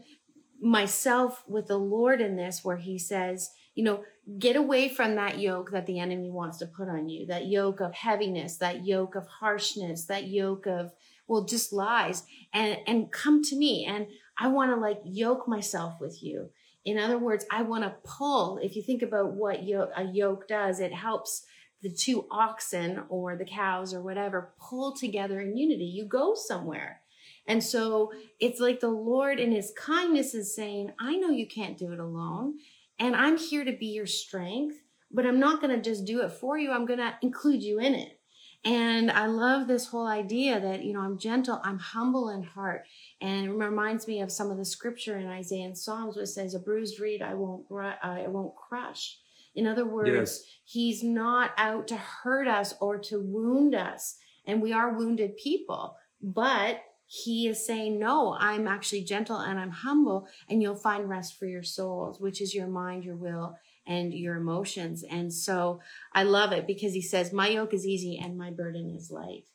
myself 0.61 1.43
with 1.47 1.67
the 1.67 1.77
lord 1.77 2.21
in 2.21 2.35
this 2.35 2.63
where 2.63 2.77
he 2.77 2.97
says 2.99 3.49
you 3.75 3.83
know 3.83 4.03
get 4.37 4.55
away 4.55 4.87
from 4.87 5.15
that 5.15 5.39
yoke 5.39 5.71
that 5.71 5.87
the 5.87 5.99
enemy 5.99 6.29
wants 6.29 6.57
to 6.59 6.65
put 6.67 6.87
on 6.87 7.09
you 7.09 7.25
that 7.25 7.47
yoke 7.47 7.79
of 7.79 7.93
heaviness 7.93 8.57
that 8.57 8.85
yoke 8.85 9.15
of 9.15 9.25
harshness 9.27 10.05
that 10.05 10.27
yoke 10.27 10.67
of 10.67 10.93
well 11.27 11.43
just 11.45 11.73
lies 11.73 12.23
and 12.53 12.77
and 12.85 13.11
come 13.11 13.41
to 13.43 13.55
me 13.55 13.85
and 13.85 14.07
i 14.37 14.47
want 14.47 14.71
to 14.71 14.75
like 14.75 15.01
yoke 15.03 15.47
myself 15.47 15.95
with 15.99 16.21
you 16.21 16.49
in 16.85 16.99
other 16.99 17.17
words 17.17 17.45
i 17.51 17.61
want 17.63 17.83
to 17.83 17.93
pull 18.03 18.59
if 18.61 18.75
you 18.75 18.83
think 18.83 19.01
about 19.01 19.33
what 19.33 19.59
a 19.59 20.03
yoke 20.13 20.47
does 20.47 20.79
it 20.79 20.93
helps 20.93 21.43
the 21.81 21.89
two 21.89 22.25
oxen 22.29 23.03
or 23.09 23.35
the 23.35 23.45
cows 23.45 23.93
or 23.93 24.01
whatever 24.01 24.53
pull 24.59 24.95
together 24.95 25.41
in 25.41 25.57
unity 25.57 25.85
you 25.85 26.05
go 26.05 26.33
somewhere 26.35 27.01
And 27.47 27.63
so 27.63 28.11
it's 28.39 28.59
like 28.59 28.79
the 28.79 28.89
Lord 28.89 29.39
in 29.39 29.51
his 29.51 29.73
kindness 29.75 30.33
is 30.33 30.55
saying, 30.55 30.91
I 30.99 31.15
know 31.15 31.29
you 31.29 31.47
can't 31.47 31.77
do 31.77 31.91
it 31.91 31.99
alone, 31.99 32.59
and 32.99 33.15
I'm 33.15 33.37
here 33.37 33.65
to 33.65 33.71
be 33.71 33.87
your 33.87 34.05
strength, 34.05 34.77
but 35.11 35.25
I'm 35.25 35.39
not 35.39 35.59
going 35.61 35.75
to 35.75 35.81
just 35.81 36.05
do 36.05 36.21
it 36.21 36.31
for 36.31 36.57
you. 36.57 36.71
I'm 36.71 36.85
going 36.85 36.99
to 36.99 37.15
include 37.21 37.63
you 37.63 37.79
in 37.79 37.95
it. 37.95 38.19
And 38.63 39.09
I 39.09 39.25
love 39.25 39.67
this 39.67 39.87
whole 39.87 40.05
idea 40.05 40.59
that, 40.59 40.83
you 40.83 40.93
know, 40.93 41.01
I'm 41.01 41.17
gentle, 41.17 41.59
I'm 41.63 41.79
humble 41.79 42.29
in 42.29 42.43
heart. 42.43 42.85
And 43.19 43.47
it 43.47 43.51
reminds 43.53 44.07
me 44.07 44.21
of 44.21 44.31
some 44.31 44.51
of 44.51 44.57
the 44.57 44.65
scripture 44.65 45.17
in 45.17 45.25
Isaiah 45.25 45.65
and 45.65 45.77
Psalms, 45.77 46.15
which 46.15 46.29
says, 46.29 46.53
a 46.53 46.59
bruised 46.59 46.99
reed 46.99 47.23
I 47.23 47.33
won't, 47.33 47.65
I 48.03 48.27
won't 48.27 48.55
crush. 48.55 49.17
In 49.55 49.67
other 49.67 49.85
words, 49.85 50.09
yes. 50.09 50.43
he's 50.63 51.03
not 51.03 51.51
out 51.57 51.87
to 51.89 51.97
hurt 51.97 52.47
us 52.47 52.73
or 52.79 52.97
to 52.99 53.19
wound 53.19 53.75
us. 53.75 54.17
And 54.45 54.61
we 54.61 54.73
are 54.73 54.97
wounded 54.97 55.37
people, 55.37 55.97
but 56.21 56.81
he 57.05 57.47
is 57.47 57.65
saying, 57.65 57.99
no, 57.99 58.37
I'm 58.39 58.67
actually 58.67 59.03
gentle 59.03 59.37
and 59.37 59.59
I'm 59.59 59.71
humble 59.71 60.27
and 60.49 60.61
you'll 60.61 60.75
find 60.75 61.09
rest 61.09 61.37
for 61.37 61.45
your 61.45 61.63
souls, 61.63 62.21
which 62.21 62.41
is 62.41 62.55
your 62.55 62.67
mind, 62.67 63.03
your 63.03 63.17
will, 63.17 63.57
and 63.85 64.13
your 64.13 64.37
emotions. 64.37 65.03
And 65.03 65.33
so 65.33 65.81
I 66.13 66.23
love 66.23 66.53
it 66.53 66.65
because 66.67 66.93
he 66.93 67.01
says, 67.01 67.33
My 67.33 67.49
yoke 67.49 67.73
is 67.73 67.85
easy 67.85 68.17
and 68.17 68.37
my 68.37 68.51
burden 68.51 68.95
is 68.95 69.11
light. 69.11 69.45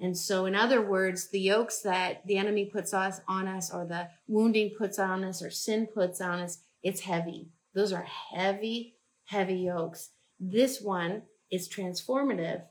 And 0.00 0.18
so, 0.18 0.46
in 0.46 0.54
other 0.54 0.82
words, 0.82 1.30
the 1.30 1.40
yokes 1.40 1.80
that 1.82 2.26
the 2.26 2.36
enemy 2.36 2.66
puts 2.66 2.92
us 2.92 3.20
on 3.28 3.46
us, 3.46 3.72
or 3.72 3.86
the 3.86 4.08
wounding 4.26 4.72
puts 4.76 4.98
on 4.98 5.22
us, 5.22 5.40
or 5.40 5.50
sin 5.50 5.86
puts 5.86 6.20
on 6.20 6.40
us, 6.40 6.58
it's 6.82 7.02
heavy. 7.02 7.50
Those 7.74 7.92
are 7.92 8.06
heavy, 8.34 8.93
heavy 9.26 9.56
yokes. 9.56 10.10
This 10.38 10.80
one 10.80 11.22
is 11.50 11.68
transformative 11.68 12.62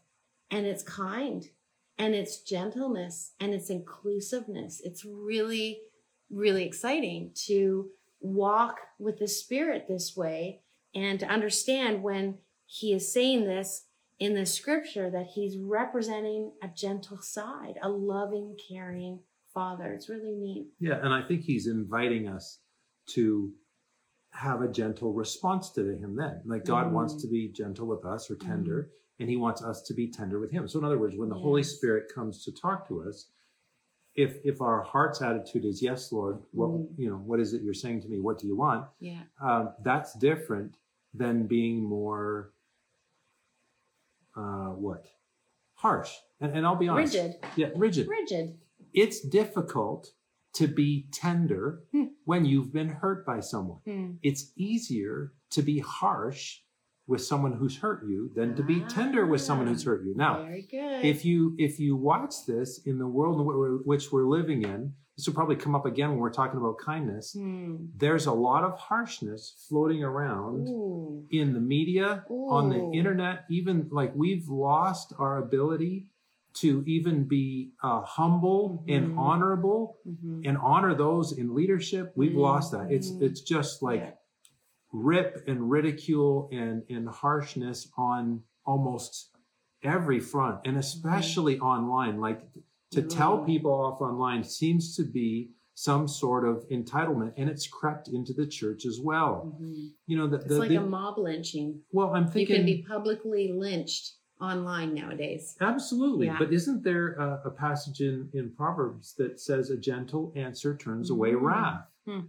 and 0.51 0.65
it's 0.65 0.83
kind 0.83 1.45
and 1.97 2.13
it's 2.13 2.41
gentleness 2.41 3.33
and 3.39 3.53
it's 3.53 3.69
inclusiveness. 3.69 4.81
It's 4.83 5.05
really, 5.05 5.79
really 6.29 6.65
exciting 6.65 7.31
to 7.45 7.89
walk 8.19 8.79
with 8.99 9.19
the 9.19 9.27
Spirit 9.27 9.87
this 9.87 10.15
way 10.15 10.61
and 10.95 11.19
to 11.19 11.27
understand 11.27 12.03
when 12.03 12.37
he 12.65 12.93
is 12.93 13.11
saying 13.11 13.45
this 13.45 13.85
in 14.19 14.35
the 14.35 14.45
scripture 14.45 15.09
that 15.09 15.27
he's 15.33 15.57
representing 15.57 16.51
a 16.61 16.67
gentle 16.67 17.21
side, 17.21 17.75
a 17.81 17.89
loving, 17.89 18.55
caring 18.69 19.19
father. 19.53 19.93
It's 19.93 20.09
really 20.09 20.33
neat. 20.33 20.67
Yeah, 20.79 20.99
and 21.03 21.13
I 21.13 21.21
think 21.21 21.41
he's 21.41 21.67
inviting 21.67 22.27
us 22.27 22.59
to 23.09 23.51
have 24.33 24.61
a 24.61 24.67
gentle 24.67 25.13
response 25.13 25.69
to 25.71 25.81
him 25.81 26.15
then. 26.15 26.41
Like 26.45 26.65
God 26.65 26.87
mm. 26.87 26.91
wants 26.91 27.21
to 27.21 27.27
be 27.27 27.49
gentle 27.49 27.87
with 27.87 28.05
us 28.05 28.29
or 28.29 28.35
tender, 28.35 28.89
mm. 28.89 29.21
and 29.21 29.29
he 29.29 29.37
wants 29.37 29.63
us 29.63 29.81
to 29.83 29.93
be 29.93 30.07
tender 30.07 30.39
with 30.39 30.51
him. 30.51 30.67
So 30.67 30.79
in 30.79 30.85
other 30.85 30.97
words, 30.97 31.15
when 31.15 31.29
the 31.29 31.35
yes. 31.35 31.43
Holy 31.43 31.63
Spirit 31.63 32.11
comes 32.13 32.43
to 32.45 32.51
talk 32.51 32.87
to 32.87 33.03
us, 33.03 33.27
if 34.15 34.37
if 34.43 34.61
our 34.61 34.81
heart's 34.81 35.21
attitude 35.21 35.65
is 35.65 35.81
yes, 35.81 36.11
Lord, 36.11 36.39
what 36.51 36.69
mm. 36.69 36.87
you 36.97 37.09
know, 37.09 37.17
what 37.17 37.39
is 37.39 37.53
it 37.53 37.61
you're 37.61 37.73
saying 37.73 38.01
to 38.01 38.07
me? 38.07 38.19
What 38.19 38.39
do 38.39 38.47
you 38.47 38.57
want? 38.57 38.87
Yeah, 38.99 39.21
um, 39.41 39.73
that's 39.83 40.13
different 40.13 40.77
than 41.13 41.45
being 41.45 41.83
more 41.83 42.53
uh, 44.35 44.69
what 44.69 45.05
harsh. 45.75 46.11
And, 46.41 46.57
and 46.57 46.65
I'll 46.65 46.75
be 46.75 46.87
honest, 46.87 47.13
rigid. 47.13 47.35
Yeah, 47.55 47.69
rigid. 47.75 48.07
Rigid. 48.07 48.57
It's 48.93 49.21
difficult 49.21 50.11
to 50.53 50.67
be 50.67 51.07
tender 51.11 51.81
hmm. 51.91 52.05
when 52.25 52.45
you've 52.45 52.71
been 52.71 52.89
hurt 52.89 53.25
by 53.25 53.39
someone. 53.39 53.79
Hmm. 53.85 54.11
It's 54.21 54.51
easier 54.55 55.33
to 55.51 55.61
be 55.61 55.79
harsh 55.79 56.59
with 57.07 57.23
someone 57.23 57.53
who's 57.53 57.77
hurt 57.77 58.05
you 58.07 58.31
than 58.35 58.55
to 58.55 58.63
be 58.63 58.79
tender 58.81 59.25
with 59.25 59.41
someone 59.41 59.67
who's 59.67 59.83
hurt 59.83 60.05
you. 60.05 60.13
Now, 60.15 60.47
if 60.49 61.25
you 61.25 61.55
if 61.57 61.79
you 61.79 61.95
watch 61.95 62.33
this 62.47 62.81
in 62.85 62.97
the 62.97 63.07
world 63.07 63.39
in 63.41 63.81
which 63.83 64.11
we're 64.11 64.27
living 64.27 64.63
in, 64.63 64.93
this 65.17 65.27
will 65.27 65.33
probably 65.33 65.57
come 65.57 65.75
up 65.75 65.85
again 65.85 66.11
when 66.11 66.19
we're 66.19 66.31
talking 66.31 66.59
about 66.59 66.77
kindness. 66.79 67.33
Hmm. 67.37 67.75
There's 67.95 68.25
a 68.25 68.31
lot 68.31 68.63
of 68.63 68.77
harshness 68.79 69.65
floating 69.69 70.03
around 70.03 70.67
Ooh. 70.69 71.25
in 71.29 71.53
the 71.53 71.59
media, 71.59 72.25
Ooh. 72.31 72.49
on 72.49 72.69
the 72.69 72.97
internet. 72.97 73.45
Even 73.49 73.89
like 73.91 74.13
we've 74.15 74.47
lost 74.47 75.13
our 75.19 75.37
ability 75.37 76.07
to 76.55 76.83
even 76.85 77.23
be 77.23 77.71
uh, 77.83 78.01
humble 78.01 78.83
mm-hmm. 78.87 78.95
and 78.95 79.19
honorable 79.19 79.97
mm-hmm. 80.07 80.41
and 80.45 80.57
honor 80.57 80.93
those 80.93 81.31
in 81.37 81.55
leadership. 81.55 82.13
We've 82.15 82.31
mm-hmm. 82.31 82.39
lost 82.39 82.71
that. 82.71 82.91
It's 82.91 83.09
mm-hmm. 83.09 83.25
it's 83.25 83.41
just 83.41 83.81
like 83.81 84.01
yeah. 84.01 84.11
rip 84.91 85.43
and 85.47 85.69
ridicule 85.69 86.49
and 86.51 86.83
and 86.89 87.09
harshness 87.09 87.89
on 87.97 88.41
almost 88.65 89.31
every 89.83 90.19
front, 90.19 90.59
and 90.65 90.77
especially 90.77 91.55
mm-hmm. 91.55 91.65
online. 91.65 92.19
Like 92.19 92.41
to 92.91 93.01
tell 93.01 93.43
people 93.43 93.71
off 93.71 94.01
online 94.01 94.43
seems 94.43 94.95
to 94.95 95.03
be 95.03 95.51
some 95.75 96.07
sort 96.07 96.47
of 96.47 96.63
entitlement 96.69 97.33
and 97.35 97.49
it's 97.49 97.65
crept 97.67 98.07
into 98.07 98.31
the 98.31 98.45
church 98.45 98.85
as 98.85 98.99
well 99.01 99.55
mm-hmm. 99.55 99.87
you 100.05 100.15
know 100.15 100.27
the, 100.27 100.37
it's 100.37 100.51
like 100.51 100.69
the, 100.69 100.75
a 100.75 100.81
mob 100.81 101.17
lynching 101.17 101.79
well 101.91 102.13
i'm 102.13 102.27
thinking 102.27 102.41
you 102.41 102.55
can 102.57 102.65
be 102.65 102.85
publicly 102.87 103.51
lynched 103.51 104.13
online 104.43 104.93
nowadays 104.93 105.55
absolutely 105.61 106.27
yeah. 106.27 106.35
but 106.37 106.51
isn't 106.51 106.83
there 106.83 107.13
a, 107.13 107.41
a, 107.45 107.49
passage 107.49 108.01
in 108.01 108.29
in 108.33 108.51
proverbs 108.51 109.13
that 109.15 109.39
says 109.39 109.69
a 109.69 109.77
gentle 109.77 110.33
answer 110.35 110.75
turns 110.75 111.09
mm-hmm. 111.09 111.19
away 111.19 111.33
wrath 111.33 111.87
hmm. 112.05 112.19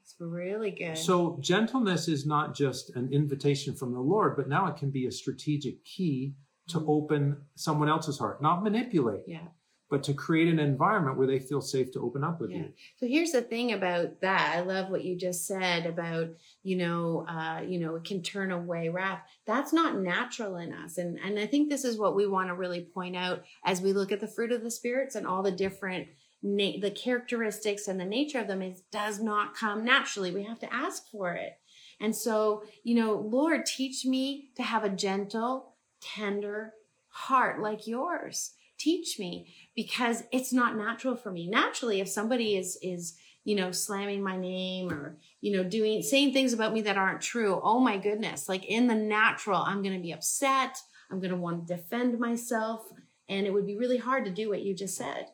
it's 0.00 0.14
really 0.20 0.70
good 0.70 0.96
so 0.96 1.36
gentleness 1.40 2.06
is 2.06 2.24
not 2.24 2.54
just 2.54 2.90
an 2.96 3.12
invitation 3.12 3.74
from 3.74 3.92
the 3.92 4.00
lord 4.00 4.36
but 4.36 4.48
now 4.48 4.66
it 4.66 4.76
can 4.76 4.90
be 4.90 5.06
a 5.06 5.12
strategic 5.12 5.84
key 5.84 6.34
to 6.68 6.78
mm-hmm. 6.78 6.90
open 6.90 7.36
someone 7.56 7.88
else's 7.88 8.18
heart 8.18 8.40
not 8.40 8.62
manipulate 8.62 9.22
yeah 9.26 9.48
but 9.90 10.04
to 10.04 10.14
create 10.14 10.46
an 10.46 10.60
environment 10.60 11.18
where 11.18 11.26
they 11.26 11.40
feel 11.40 11.60
safe 11.60 11.90
to 11.90 12.00
open 12.00 12.22
up 12.22 12.40
with 12.40 12.52
yeah. 12.52 12.58
you. 12.58 12.72
So 12.96 13.06
here's 13.06 13.32
the 13.32 13.42
thing 13.42 13.72
about 13.72 14.20
that. 14.20 14.54
I 14.56 14.60
love 14.60 14.88
what 14.88 15.04
you 15.04 15.16
just 15.16 15.46
said 15.46 15.84
about, 15.84 16.28
you 16.62 16.76
know, 16.76 17.26
uh, 17.28 17.62
you 17.66 17.80
know, 17.80 17.96
it 17.96 18.04
can 18.04 18.22
turn 18.22 18.52
away 18.52 18.88
wrath. 18.88 19.20
That's 19.46 19.72
not 19.72 19.98
natural 19.98 20.56
in 20.56 20.72
us. 20.72 20.96
And 20.96 21.18
and 21.18 21.38
I 21.38 21.46
think 21.46 21.68
this 21.68 21.84
is 21.84 21.98
what 21.98 22.14
we 22.14 22.26
want 22.26 22.48
to 22.48 22.54
really 22.54 22.82
point 22.82 23.16
out 23.16 23.42
as 23.64 23.82
we 23.82 23.92
look 23.92 24.12
at 24.12 24.20
the 24.20 24.28
fruit 24.28 24.52
of 24.52 24.62
the 24.62 24.70
spirits 24.70 25.16
and 25.16 25.26
all 25.26 25.42
the 25.42 25.50
different 25.50 26.06
na- 26.40 26.78
the 26.80 26.92
characteristics 26.92 27.88
and 27.88 27.98
the 27.98 28.04
nature 28.04 28.38
of 28.38 28.46
them 28.46 28.62
is 28.62 28.82
does 28.92 29.20
not 29.20 29.56
come 29.56 29.84
naturally. 29.84 30.30
We 30.30 30.44
have 30.44 30.60
to 30.60 30.72
ask 30.72 31.10
for 31.10 31.34
it. 31.34 31.58
And 31.98 32.14
so, 32.14 32.62
you 32.84 32.94
know, 32.94 33.14
Lord, 33.14 33.66
teach 33.66 34.06
me 34.06 34.50
to 34.56 34.62
have 34.62 34.84
a 34.84 34.88
gentle, 34.88 35.74
tender 36.00 36.74
heart 37.08 37.60
like 37.60 37.88
yours 37.88 38.52
teach 38.80 39.18
me 39.18 39.54
because 39.76 40.24
it's 40.32 40.52
not 40.52 40.76
natural 40.76 41.16
for 41.16 41.30
me. 41.30 41.48
Naturally 41.48 42.00
if 42.00 42.08
somebody 42.08 42.56
is 42.56 42.78
is 42.82 43.16
you 43.44 43.56
know 43.56 43.70
slamming 43.70 44.22
my 44.22 44.36
name 44.36 44.90
or 44.90 45.16
you 45.40 45.56
know 45.56 45.64
doing 45.64 46.02
saying 46.02 46.32
things 46.32 46.52
about 46.52 46.72
me 46.72 46.82
that 46.82 46.98
aren't 46.98 47.22
true 47.22 47.58
oh 47.64 47.80
my 47.80 47.96
goodness 47.96 48.50
like 48.50 48.66
in 48.66 48.86
the 48.86 48.94
natural 48.94 49.62
i'm 49.62 49.82
going 49.82 49.94
to 49.94 50.02
be 50.02 50.12
upset 50.12 50.76
i'm 51.10 51.20
going 51.20 51.30
to 51.30 51.38
want 51.38 51.66
to 51.66 51.74
defend 51.74 52.18
myself 52.18 52.84
and 53.30 53.46
it 53.46 53.52
would 53.54 53.66
be 53.66 53.76
really 53.76 53.96
hard 53.96 54.24
to 54.26 54.30
do 54.30 54.50
what 54.50 54.62
you 54.62 54.74
just 54.74 54.96
said. 54.96 55.26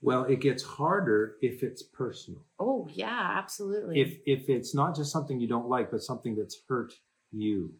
Well 0.00 0.24
it 0.24 0.40
gets 0.40 0.62
harder 0.62 1.36
if 1.42 1.62
it's 1.62 1.82
personal. 1.82 2.44
Oh 2.58 2.88
yeah 2.92 3.34
absolutely. 3.36 4.00
If 4.00 4.18
if 4.24 4.48
it's 4.48 4.74
not 4.74 4.96
just 4.96 5.12
something 5.12 5.38
you 5.38 5.48
don't 5.48 5.68
like 5.68 5.90
but 5.90 6.02
something 6.02 6.34
that's 6.34 6.62
hurt 6.68 6.92
you. 7.32 7.74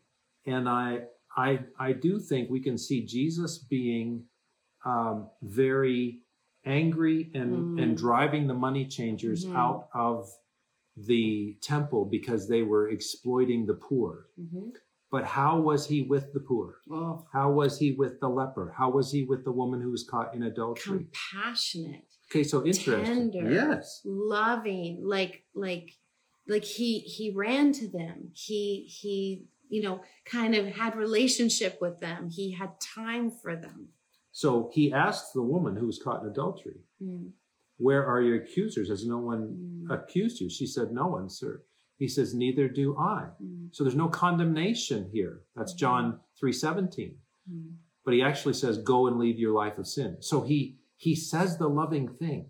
And 0.47 0.69
i 0.69 1.01
i 1.37 1.61
i 1.79 1.93
do 1.93 2.19
think 2.21 2.51
we 2.51 2.61
can 2.61 2.77
see 2.77 3.07
jesus 3.07 3.59
being 3.59 4.25
um, 4.85 5.29
very 5.43 6.21
angry 6.65 7.31
and, 7.35 7.79
mm. 7.79 7.83
and 7.83 7.97
driving 7.97 8.47
the 8.47 8.55
money 8.55 8.87
changers 8.87 9.45
mm-hmm. 9.45 9.57
out 9.57 9.89
of 9.95 10.31
the 10.97 11.57
temple 11.63 12.05
because 12.05 12.49
they 12.49 12.63
were 12.63 12.91
exploiting 12.91 13.67
the 13.67 13.75
poor. 13.75 14.27
Mm-hmm. 14.41 14.71
But 15.11 15.25
how 15.25 15.61
was 15.61 15.87
he 15.87 16.03
with 16.03 16.33
the 16.33 16.41
poor? 16.41 16.77
Oh. 16.91 17.27
How 17.33 17.51
was 17.51 17.79
he 17.79 17.93
with 17.93 18.19
the 18.21 18.29
leper? 18.29 18.75
How 18.77 18.91
was 18.91 19.13
he 19.13 19.25
with 19.25 19.45
the 19.45 19.53
woman 19.53 19.81
who 19.81 19.91
was 19.91 20.05
caught 20.05 20.35
in 20.35 20.45
adultery? 20.45 21.07
Compassionate. 21.33 22.07
Okay, 22.31 22.43
so 22.43 22.65
interesting. 22.65 23.05
Tender, 23.05 23.51
yes. 23.51 24.01
Loving, 24.07 25.01
like 25.03 25.45
like 25.55 25.91
like 26.49 26.65
he 26.65 27.01
he 27.01 27.31
ran 27.31 27.73
to 27.73 27.89
them. 27.89 28.31
He 28.33 28.87
he 28.89 29.45
you 29.69 29.83
know 29.83 30.01
kind 30.25 30.55
of 30.55 30.67
had 30.67 30.97
relationship 30.97 31.77
with 31.79 32.01
them. 32.01 32.31
He 32.31 32.53
had 32.53 32.81
time 32.81 33.31
for 33.31 33.55
them. 33.55 33.89
So 34.33 34.71
he 34.73 34.93
asks 34.93 35.31
the 35.33 35.43
woman 35.43 35.77
who 35.77 35.87
was 35.87 36.01
caught 36.03 36.23
in 36.23 36.29
adultery, 36.29 36.81
mm. 37.03 37.31
Where 37.83 38.07
are 38.07 38.21
your 38.21 38.37
accusers? 38.37 38.89
Has 38.91 39.05
no 39.05 39.19
one 39.19 39.87
mm. 39.89 39.93
accused 39.93 40.41
you? 40.41 40.49
She 40.49 40.67
said, 40.67 40.93
No 40.93 41.09
one, 41.09 41.29
sir. 41.29 41.63
He 41.99 42.07
says, 42.07 42.33
Neither 42.33 42.69
do 42.69 42.97
I. 42.97 43.27
Mm. 43.43 43.71
So 43.73 43.83
there's 43.83 43.97
no 43.97 44.09
condemnation 44.09 45.11
here. 45.13 45.41
That's 45.57 45.73
John 45.73 46.21
3:17. 46.41 47.15
Mm. 47.51 47.73
But 48.05 48.15
he 48.15 48.23
actually 48.23 48.55
says, 48.55 48.79
Go 48.79 49.09
and 49.09 49.19
leave 49.19 49.39
your 49.39 49.53
life 49.53 49.79
of 49.79 49.89
sin. 49.89 50.19
So 50.21 50.43
he 50.43 50.77
he 50.97 51.17
says 51.17 51.59
the 51.59 51.69
loving 51.69 52.09
thing 52.09 52.47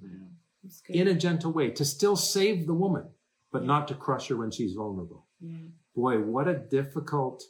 in 0.91 1.09
a 1.09 1.15
gentle 1.15 1.53
way 1.53 1.71
to 1.71 1.85
still 1.85 2.17
save 2.17 2.67
the 2.67 2.75
woman, 2.75 3.09
but 3.51 3.63
yeah. 3.63 3.69
not 3.69 3.89
to 3.89 3.95
crush 3.95 4.29
her 4.29 4.37
when 4.37 4.51
she's 4.51 4.75
vulnerable. 4.75 5.27
Yeah. 5.41 5.69
Boy, 5.95 6.19
what 6.19 6.47
a 6.47 6.59
difficult 6.59 7.43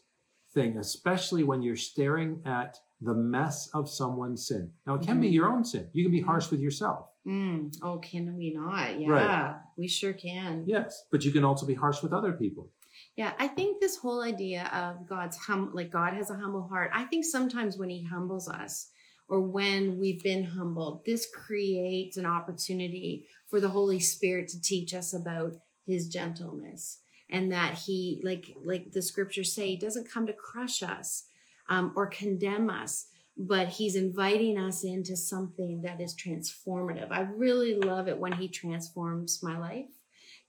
thing, 0.54 0.76
especially 0.78 1.42
when 1.42 1.62
you're 1.62 1.76
staring 1.76 2.42
at 2.46 2.78
the 3.02 3.14
mess 3.14 3.68
of 3.74 3.88
someone's 3.88 4.46
sin. 4.46 4.70
Now, 4.86 4.94
it 4.94 5.02
can 5.02 5.20
be 5.20 5.28
Mhm. 5.28 5.32
your 5.32 5.48
own 5.52 5.64
sin. 5.64 5.88
You 5.92 6.04
can 6.04 6.12
be 6.12 6.20
harsh 6.20 6.50
with 6.50 6.60
yourself. 6.60 7.08
Mm. 7.26 7.74
Oh, 7.82 7.98
can 7.98 8.36
we 8.36 8.52
not? 8.52 8.98
Yeah, 9.00 9.08
Right. 9.08 9.60
we 9.76 9.88
sure 9.88 10.12
can. 10.12 10.64
Yes, 10.66 11.04
but 11.10 11.24
you 11.24 11.32
can 11.32 11.44
also 11.44 11.66
be 11.66 11.74
harsh 11.74 12.02
with 12.02 12.12
other 12.12 12.32
people. 12.32 12.70
Yeah, 13.16 13.32
I 13.38 13.48
think 13.48 13.80
this 13.80 13.96
whole 13.96 14.22
idea 14.22 14.66
of 14.68 15.06
God's 15.08 15.36
hum 15.36 15.70
like 15.74 15.90
God 15.90 16.14
has 16.14 16.30
a 16.30 16.34
humble 16.36 16.62
heart. 16.68 16.90
I 16.94 17.04
think 17.04 17.24
sometimes 17.24 17.76
when 17.76 17.90
he 17.90 18.02
humbles 18.04 18.48
us 18.48 18.90
or 19.28 19.40
when 19.40 19.98
we've 19.98 20.22
been 20.22 20.44
humbled, 20.44 21.04
this 21.04 21.26
creates 21.30 22.16
an 22.16 22.26
opportunity 22.26 23.26
for 23.48 23.60
the 23.60 23.68
Holy 23.70 24.00
Spirit 24.00 24.48
to 24.48 24.60
teach 24.60 24.94
us 24.94 25.12
about 25.12 25.54
his 25.86 26.08
gentleness 26.08 27.00
and 27.30 27.50
that 27.52 27.74
he 27.86 28.20
like 28.22 28.54
like 28.64 28.92
the 28.92 29.02
scriptures 29.02 29.52
say 29.52 29.68
he 29.68 29.76
doesn't 29.76 30.08
come 30.10 30.26
to 30.26 30.32
crush 30.32 30.82
us 30.82 31.24
um, 31.68 31.92
or 31.96 32.06
condemn 32.06 32.70
us 32.70 33.06
but 33.36 33.68
he's 33.68 33.96
inviting 33.96 34.58
us 34.58 34.84
into 34.84 35.16
something 35.16 35.82
that 35.82 36.00
is 36.00 36.14
transformative 36.14 37.10
i 37.10 37.20
really 37.20 37.74
love 37.74 38.08
it 38.08 38.18
when 38.18 38.32
he 38.32 38.48
transforms 38.48 39.42
my 39.42 39.58
life 39.58 39.88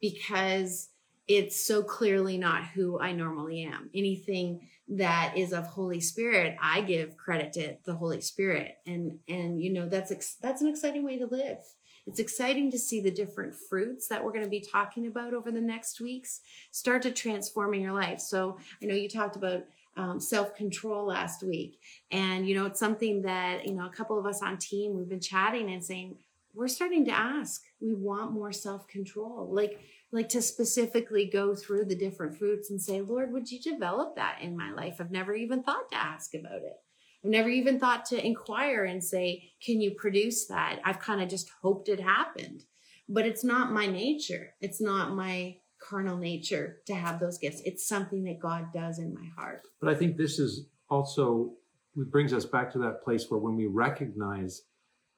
because 0.02 0.90
it's 1.28 1.66
so 1.66 1.82
clearly 1.82 2.38
not 2.38 2.66
who 2.66 3.00
I 3.00 3.14
normally 3.14 3.64
am. 3.64 3.90
Anything 3.96 4.68
that 4.90 5.34
is 5.38 5.54
of 5.54 5.66
Holy 5.66 6.02
Spirit, 6.02 6.58
I 6.62 6.82
give 6.82 7.16
credit 7.16 7.54
to 7.54 7.78
the 7.86 7.96
Holy 7.96 8.20
Spirit, 8.20 8.76
and 8.86 9.20
and 9.30 9.62
you 9.62 9.72
know 9.72 9.88
that's 9.88 10.12
ex- 10.12 10.36
that's 10.42 10.62
an 10.62 10.68
exciting 10.68 11.06
way 11.06 11.18
to 11.18 11.26
live. 11.26 11.60
It's 12.06 12.20
exciting 12.20 12.70
to 12.72 12.78
see 12.78 13.00
the 13.00 13.10
different 13.10 13.56
fruits 13.56 14.10
that 14.10 14.22
we're 14.22 14.34
going 14.34 14.44
to 14.44 14.50
be 14.50 14.60
talking 14.60 15.08
about 15.08 15.34
over 15.34 15.52
the 15.52 15.62
next 15.62 16.02
weeks 16.02 16.42
start 16.72 17.02
to 17.04 17.12
transform 17.12 17.74
in 17.74 17.80
your 17.80 17.94
life. 17.94 18.20
So 18.20 18.58
I 18.82 18.86
know 18.88 18.94
you 18.94 19.08
talked 19.08 19.38
about 19.38 19.64
um, 19.96 20.20
self 20.20 20.56
control 20.56 21.08
last 21.08 21.44
week, 21.44 21.80
and 22.12 22.48
you 22.48 22.56
know 22.56 22.66
it's 22.66 22.80
something 22.80 23.22
that 23.24 23.66
you 23.66 23.74
know 23.74 23.86
a 23.86 23.96
couple 23.96 24.20
of 24.20 24.26
us 24.26 24.42
on 24.42 24.58
team 24.58 24.96
we've 24.96 25.10
been 25.10 25.20
chatting 25.20 25.72
and 25.72 25.84
saying 25.84 26.18
we're 26.54 26.68
starting 26.68 27.06
to 27.06 27.12
ask. 27.12 27.62
We 27.82 27.94
want 27.94 28.32
more 28.32 28.52
self 28.52 28.88
control, 28.88 29.50
like 29.52 29.80
like 30.12 30.30
to 30.30 30.42
specifically 30.42 31.26
go 31.26 31.56
through 31.56 31.86
the 31.86 31.96
different 31.96 32.38
fruits 32.38 32.70
and 32.70 32.80
say, 32.80 33.02
Lord, 33.02 33.34
would 33.34 33.52
you 33.52 33.60
develop 33.60 34.16
that 34.16 34.38
in 34.42 34.56
my 34.56 34.72
life? 34.72 34.98
I've 35.00 35.12
never 35.12 35.34
even 35.34 35.64
thought 35.64 35.90
to 35.92 35.98
ask 35.98 36.36
about 36.36 36.62
it. 36.62 36.78
I've 37.24 37.32
never 37.32 37.50
even 37.50 37.80
thought 37.80 38.06
to 38.08 38.24
inquire 38.24 38.86
and 38.86 39.04
say, 39.04 39.52
can 39.66 39.82
you 39.82 39.92
produce 39.92 40.46
that? 40.48 40.80
I've 40.86 41.00
kind 41.00 41.22
of 41.22 41.30
just 41.30 41.50
hoped 41.62 41.90
it 41.90 42.00
happened. 42.00 42.64
But 43.10 43.26
it's 43.26 43.44
not 43.44 43.72
my 43.72 43.88
nature. 43.88 44.54
It's 44.62 44.80
not 44.80 45.16
my 45.16 45.58
carnal 45.88 46.18
nature 46.18 46.78
to 46.88 46.96
have 46.96 47.20
those 47.20 47.38
gifts. 47.38 47.62
It's 47.66 47.88
something 47.88 48.24
that 48.24 48.40
God 48.40 48.68
does 48.74 49.00
in 49.00 49.14
my 49.14 49.28
heart. 49.38 49.62
But 49.82 49.90
I 49.90 49.96
think 49.96 50.18
this 50.18 50.40
is 50.40 50.68
also 50.90 51.54
it 51.96 52.10
brings 52.12 52.34
us 52.34 52.46
back 52.46 52.72
to 52.74 52.80
that 52.80 53.04
place 53.04 53.30
where 53.30 53.40
when 53.40 53.56
we 53.56 53.68
recognize 53.68 54.64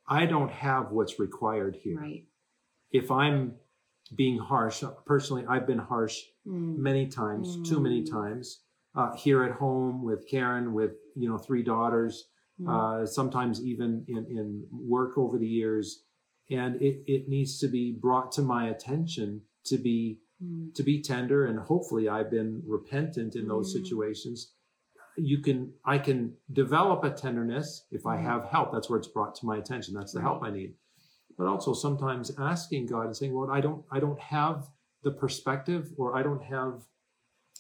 I 0.08 0.26
don't 0.26 0.52
have 0.52 0.92
what's 0.92 1.20
required 1.20 1.78
here. 1.82 2.00
Right. 2.00 2.26
If 2.92 3.10
I'm 3.12 3.56
being 4.16 4.38
harsh, 4.38 4.84
personally, 5.06 5.46
I've 5.48 5.66
been 5.66 5.80
harsh 5.80 6.22
Mm. 6.46 6.78
many 6.78 7.08
times, 7.08 7.58
too 7.68 7.80
many 7.80 8.04
Mm. 8.04 8.10
times. 8.12 8.62
Uh, 8.94 9.16
here 9.16 9.44
at 9.44 9.52
home 9.54 10.04
with 10.04 10.28
Karen, 10.28 10.74
with 10.74 10.94
you 11.16 11.28
know 11.28 11.38
three 11.38 11.64
daughters, 11.64 12.30
Mm. 12.62 12.70
uh, 12.70 13.06
sometimes 13.06 13.64
even 13.66 14.06
in, 14.08 14.26
in 14.28 14.68
work 14.72 15.18
over 15.18 15.38
the 15.40 15.48
years, 15.48 16.04
and 16.52 16.80
it, 16.82 17.04
it 17.08 17.28
needs 17.28 17.58
to 17.60 17.68
be 17.68 17.92
brought 18.00 18.32
to 18.34 18.42
my 18.42 18.70
attention 18.70 19.42
to 19.66 19.78
be 19.78 20.22
Mm. 20.44 20.74
to 20.76 20.84
be 20.84 21.02
tender, 21.02 21.46
and 21.46 21.58
hopefully 21.60 22.10
I've 22.10 22.30
been 22.30 22.62
repentant 22.66 23.36
in 23.38 23.48
those 23.48 23.70
Mm. 23.74 23.82
situations. 23.82 24.54
You 25.18 25.40
can 25.42 25.74
I 25.86 25.98
can 25.98 26.36
develop 26.52 27.06
a 27.06 27.10
tenderness 27.12 27.86
if 27.90 28.06
I 28.06 28.18
Mm. 28.18 28.24
have 28.24 28.44
help. 28.46 28.74
That's 28.74 28.90
where 28.90 29.00
it's 29.00 29.08
brought 29.08 29.34
to 29.36 29.46
my 29.46 29.58
attention. 29.58 29.94
That's 29.94 30.12
the 30.12 30.20
help 30.22 30.44
I 30.44 30.52
need. 30.52 30.76
But 31.38 31.48
also 31.48 31.74
sometimes 31.74 32.32
asking 32.38 32.88
God 32.88 33.06
and 33.06 33.16
saying, 33.16 33.34
Lord, 33.34 33.50
I 33.50 33.62
don't 33.62 33.86
I 33.90 34.00
don't 34.02 34.20
have 34.20 34.70
the 35.04 35.12
perspective 35.12 35.94
or 35.98 36.18
I 36.18 36.22
don't 36.24 36.44
have 36.44 36.86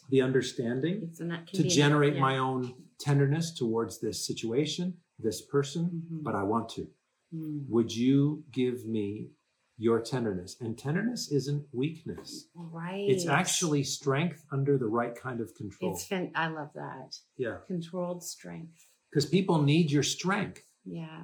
the 0.10 0.22
understanding 0.22 1.04
It's 1.04 1.20
an, 1.22 1.32
it 1.32 1.48
can 1.48 1.62
to 1.64 1.68
generate 1.70 2.16
yeah. 2.16 2.22
my 2.22 2.38
own 2.40 2.74
tenderness 3.00 3.54
towards 3.54 4.00
this 4.00 4.26
situation, 4.26 4.98
this 5.18 5.42
person, 5.42 5.84
Mhm. 6.12 6.24
but 6.24 6.36
I 6.36 6.44
want 6.44 6.68
to. 6.70 6.88
Mm. 7.34 7.70
Would 7.70 7.96
you 7.96 8.44
give 8.52 8.86
me 8.86 9.32
your 9.78 10.00
tenderness? 10.02 10.58
And 10.62 10.78
tenderness 10.78 11.32
isn't 11.32 11.66
weakness. 11.72 12.48
Right. 12.56 13.06
It's 13.10 13.28
actually 13.28 13.84
strength 13.84 14.46
under 14.52 14.78
the 14.78 14.88
right 14.88 15.16
kind 15.16 15.42
of 15.42 15.54
control. 15.56 15.94
It's 15.94 16.06
fin- 16.06 16.32
I 16.36 16.48
love 16.48 16.70
that. 16.76 17.18
yeah. 17.38 17.58
Controlled 17.68 18.24
strength. 18.24 18.86
Because 19.10 19.26
people 19.26 19.62
need 19.62 19.92
your 19.92 20.04
strength, 20.04 20.66
Yeah. 20.86 21.24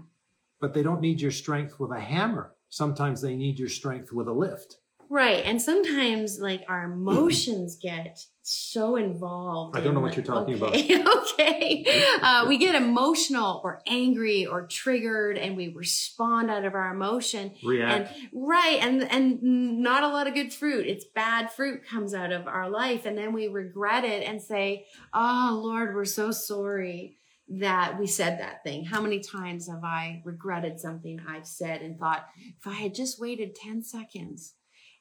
but 0.60 0.74
they 0.74 0.84
don't 0.84 1.02
need 1.02 1.20
your 1.22 1.32
strength 1.32 1.80
with 1.80 1.92
a 1.92 2.00
hammer. 2.00 2.54
Sometimes 2.70 3.22
they 3.22 3.36
need 3.36 3.60
your 3.60 3.68
strength 3.70 4.14
with 4.14 4.28
a 4.28 4.34
lift. 4.34 4.78
Right. 5.12 5.44
And 5.44 5.62
sometimes 5.62 6.40
like 6.40 6.64
our 6.70 6.86
emotions 6.86 7.76
get 7.76 8.26
so 8.44 8.96
involved. 8.96 9.76
I 9.76 9.82
don't 9.82 9.94
know 9.94 10.00
what 10.00 10.16
like, 10.16 10.16
you're 10.16 10.26
talking 10.26 10.64
okay, 10.64 11.04
okay. 11.06 12.04
Uh, 12.22 12.46
we 12.48 12.58
get 12.58 12.76
emotional 12.76 13.60
or 13.62 13.82
angry 13.86 14.46
or 14.46 14.68
triggered 14.68 15.38
and 15.38 15.58
we 15.58 15.68
respond 15.68 16.50
out 16.50 16.64
of 16.64 16.76
our 16.76 16.94
emotion. 16.94 17.52
And 17.62 17.62
React. 17.62 18.14
right. 18.32 18.78
And 18.82 19.04
and 19.12 19.44
not 19.84 20.04
a 20.04 20.08
lot 20.08 20.28
of 20.28 20.34
good 20.34 20.54
fruit. 20.54 20.88
It's 20.88 21.04
bad 21.14 21.52
fruit 21.52 21.86
comes 21.86 22.14
out 22.14 22.32
of 22.32 22.48
our 22.48 22.70
life. 22.70 23.06
And 23.06 23.18
then 23.18 23.34
we 23.34 23.50
regret 23.50 24.06
it 24.06 24.26
and 24.26 24.42
say, 24.42 24.86
Oh 25.14 25.60
Lord, 25.62 25.94
we're 25.94 26.06
so 26.06 26.32
sorry 26.32 27.18
that 27.50 28.00
we 28.00 28.08
said 28.08 28.40
that 28.40 28.64
thing. 28.64 28.86
How 28.86 29.02
many 29.02 29.20
times 29.20 29.68
have 29.68 29.84
I 29.84 30.22
regretted 30.24 30.80
something 30.80 31.20
I've 31.28 31.46
said 31.46 31.82
and 31.82 32.00
thought, 32.00 32.28
if 32.58 32.66
I 32.66 32.76
had 32.76 32.96
just 32.96 33.20
waited 33.20 33.56
10 33.56 33.84
seconds 33.84 34.54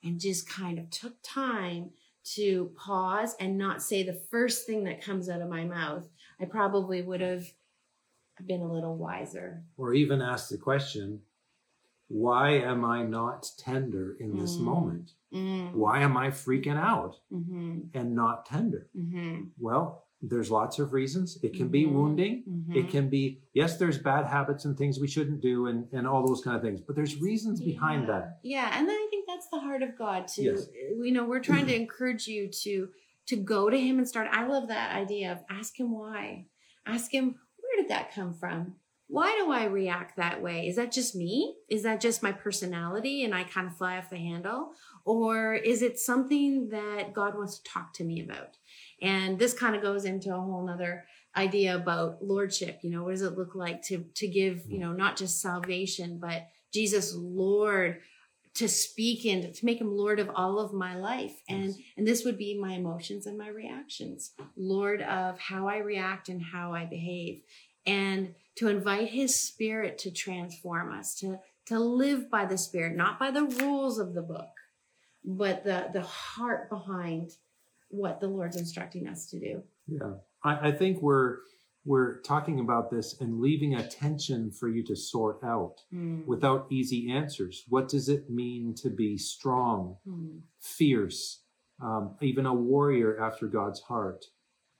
and 0.02 0.20
just 0.20 0.48
kind 0.48 0.78
of 0.78 0.88
took 0.90 1.14
time 1.22 1.90
to 2.22 2.70
pause 2.76 3.34
and 3.40 3.56
not 3.58 3.82
say 3.82 4.02
the 4.02 4.20
first 4.30 4.66
thing 4.66 4.84
that 4.84 5.02
comes 5.02 5.28
out 5.28 5.40
of 5.40 5.48
my 5.48 5.64
mouth, 5.64 6.08
I 6.38 6.44
probably 6.44 7.02
would 7.02 7.20
have 7.20 7.44
been 8.46 8.60
a 8.60 8.72
little 8.72 8.96
wiser. 8.96 9.62
or 9.76 9.94
even 9.94 10.20
ask 10.22 10.48
the 10.48 10.56
question, 10.58 11.20
why 12.08 12.50
am 12.52 12.84
I 12.84 13.02
not 13.04 13.50
tender 13.58 14.16
in 14.18 14.38
this 14.38 14.58
Mm. 14.58 14.64
moment? 14.64 15.12
Mm, 15.32 15.74
Why 15.74 16.00
am 16.02 16.16
I 16.16 16.28
freaking 16.30 16.76
out 16.76 17.20
hmm 17.30 17.80
and 17.94 18.14
not 18.14 18.46
tender? 18.46 18.88
hmm 18.94 19.44
Well, 19.58 20.04
there's 20.22 20.50
lots 20.50 20.78
of 20.78 20.92
reasons. 20.92 21.38
It 21.42 21.54
can 21.54 21.68
be 21.68 21.84
Mhm. 21.86 21.92
wounding. 21.94 22.42
hmm 22.42 22.76
It 22.76 22.88
can 22.90 23.08
be, 23.08 23.40
yes, 23.54 23.78
there's 23.78 23.98
bad 23.98 24.26
habits 24.26 24.64
and 24.64 24.76
things 24.76 24.98
we 25.00 25.06
shouldn't 25.08 25.40
do 25.40 25.66
and, 25.66 25.88
and 25.92 26.06
all 26.06 26.26
those 26.26 26.42
kind 26.42 26.56
of 26.56 26.62
things, 26.62 26.80
but 26.80 26.94
there's 26.96 27.20
reasons 27.20 27.60
behind 27.60 28.08
that. 28.08 28.38
Yeah, 28.42 28.70
and 28.78 28.88
then 28.88 28.96
I 28.96 29.08
that's 29.30 29.48
the 29.48 29.60
heart 29.60 29.82
of 29.82 29.96
God 29.96 30.28
too. 30.28 30.42
Yes. 30.42 30.66
You 30.74 31.12
know, 31.12 31.24
we're 31.24 31.40
trying 31.40 31.66
to 31.66 31.72
mm-hmm. 31.72 31.82
encourage 31.82 32.26
you 32.26 32.48
to 32.62 32.88
to 33.28 33.36
go 33.36 33.70
to 33.70 33.78
Him 33.78 33.98
and 33.98 34.08
start. 34.08 34.28
I 34.30 34.46
love 34.46 34.68
that 34.68 34.94
idea 34.94 35.32
of 35.32 35.38
ask 35.48 35.78
Him 35.78 35.92
why. 35.92 36.46
Ask 36.86 37.12
Him 37.12 37.36
where 37.60 37.82
did 37.82 37.90
that 37.90 38.14
come 38.14 38.34
from. 38.34 38.76
Why 39.06 39.36
do 39.42 39.50
I 39.50 39.64
react 39.64 40.16
that 40.16 40.40
way? 40.40 40.68
Is 40.68 40.76
that 40.76 40.92
just 40.92 41.16
me? 41.16 41.56
Is 41.68 41.82
that 41.82 42.00
just 42.00 42.22
my 42.22 42.30
personality 42.30 43.24
and 43.24 43.34
I 43.34 43.42
kind 43.42 43.66
of 43.66 43.76
fly 43.76 43.98
off 43.98 44.08
the 44.08 44.16
handle? 44.16 44.70
Or 45.04 45.54
is 45.54 45.82
it 45.82 45.98
something 45.98 46.68
that 46.68 47.12
God 47.12 47.36
wants 47.36 47.58
to 47.58 47.70
talk 47.70 47.92
to 47.94 48.04
me 48.04 48.22
about? 48.22 48.56
And 49.02 49.36
this 49.36 49.52
kind 49.52 49.74
of 49.74 49.82
goes 49.82 50.04
into 50.04 50.32
a 50.32 50.40
whole 50.40 50.64
nother 50.64 51.06
idea 51.36 51.74
about 51.74 52.22
lordship. 52.22 52.80
You 52.82 52.90
know, 52.90 53.02
what 53.02 53.10
does 53.10 53.22
it 53.22 53.36
look 53.36 53.56
like 53.56 53.82
to 53.84 54.04
to 54.14 54.28
give, 54.28 54.66
you 54.66 54.78
mm-hmm. 54.78 54.80
know, 54.80 54.92
not 54.92 55.16
just 55.16 55.40
salvation, 55.40 56.18
but 56.20 56.46
Jesus 56.72 57.14
Lord 57.16 58.00
to 58.54 58.68
speak 58.68 59.24
and 59.24 59.54
to 59.54 59.64
make 59.64 59.80
him 59.80 59.96
lord 59.96 60.18
of 60.18 60.28
all 60.34 60.58
of 60.58 60.72
my 60.72 60.96
life 60.96 61.40
and 61.48 61.66
Yes. 61.66 61.76
and 61.96 62.06
this 62.06 62.24
would 62.24 62.36
be 62.36 62.58
my 62.58 62.72
emotions 62.72 63.26
and 63.26 63.38
my 63.38 63.48
reactions 63.48 64.32
lord 64.56 65.02
of 65.02 65.38
how 65.38 65.68
i 65.68 65.78
react 65.78 66.28
and 66.28 66.42
how 66.42 66.72
i 66.74 66.84
behave 66.84 67.42
and 67.86 68.34
to 68.56 68.68
invite 68.68 69.08
his 69.08 69.34
spirit 69.38 69.98
to 69.98 70.10
transform 70.10 70.92
us 70.92 71.14
to 71.16 71.38
to 71.66 71.78
live 71.78 72.28
by 72.30 72.44
the 72.44 72.58
spirit 72.58 72.96
not 72.96 73.18
by 73.18 73.30
the 73.30 73.44
rules 73.44 73.98
of 73.98 74.14
the 74.14 74.22
book 74.22 74.50
but 75.24 75.62
the 75.64 75.88
the 75.92 76.02
heart 76.02 76.68
behind 76.68 77.30
what 77.88 78.20
the 78.20 78.26
lord's 78.28 78.56
instructing 78.56 79.06
us 79.08 79.26
to 79.30 79.38
do 79.38 79.62
Yeah. 79.86 80.14
I, 80.42 80.68
I 80.68 80.72
think 80.72 81.00
we're 81.02 81.38
we're 81.90 82.20
talking 82.20 82.60
about 82.60 82.88
this 82.90 83.20
and 83.20 83.40
leaving 83.40 83.74
a 83.74 83.86
tension 83.88 84.52
for 84.58 84.68
you 84.68 84.82
to 84.90 84.94
sort 84.94 85.38
out 85.42 85.76
Hmm, 85.90 86.20
without 86.32 86.66
easy 86.70 87.10
answers. 87.10 87.64
What 87.68 87.88
does 87.88 88.08
it 88.08 88.30
mean 88.30 88.74
to 88.82 88.90
be 88.90 89.18
strong, 89.18 89.96
hmm, 90.04 90.38
fierce, 90.60 91.20
um, 91.82 92.04
even 92.20 92.46
a 92.46 92.54
warrior 92.54 93.10
after 93.20 93.46
God's 93.48 93.80
heart, 93.80 94.26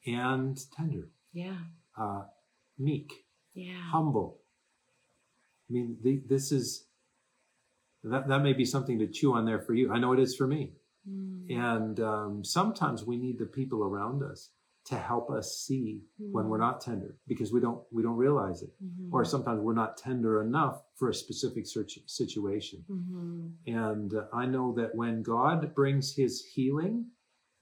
and 0.07 0.57
tender, 0.77 1.09
yeah 1.33 1.59
uh, 1.99 2.23
meek, 2.79 3.09
yeah 3.55 3.83
humble? 3.95 4.39
I 5.69 5.73
mean, 5.75 5.97
the, 6.05 6.23
this 6.29 6.53
is 6.53 6.87
that 8.05 8.29
that 8.29 8.43
may 8.43 8.53
be 8.53 8.65
something 8.65 8.99
to 9.01 9.07
chew 9.07 9.33
on 9.35 9.45
there 9.47 9.61
for 9.61 9.75
you. 9.75 9.93
I 9.93 9.99
know 9.99 10.13
it 10.13 10.21
is 10.21 10.37
for 10.37 10.47
me. 10.47 10.63
Hmm, 11.09 11.51
And 11.51 11.99
um, 12.15 12.45
sometimes 12.45 13.05
we 13.05 13.17
need 13.17 13.39
the 13.39 13.47
people 13.59 13.83
around 13.83 14.23
us 14.23 14.51
to 14.91 14.97
help 14.99 15.31
us 15.31 15.47
see 15.67 16.03
when 16.19 16.45
Mm. 16.45 16.49
we're 16.49 16.59
not 16.59 16.81
tender 16.81 17.17
because 17.29 17.53
we 17.53 17.61
don't 17.61 17.81
we 17.93 18.03
don't 18.03 18.17
realize 18.17 18.61
it 18.63 18.73
Mhm. 18.83 19.13
or 19.13 19.25
sometimes 19.25 19.61
we're 19.63 19.73
not 19.83 19.97
tender 19.97 20.43
enough 20.43 20.83
for 20.97 21.09
a 21.11 21.15
specific 21.15 21.65
search 21.75 21.93
situation 22.07 22.85
Mhm. 22.91 23.53
and 23.69 24.15
uh, 24.15 24.27
i 24.33 24.45
know 24.47 24.73
that 24.75 24.93
when 24.97 25.23
god 25.23 25.75
brings 25.77 26.13
his 26.17 26.45
healing 26.55 27.07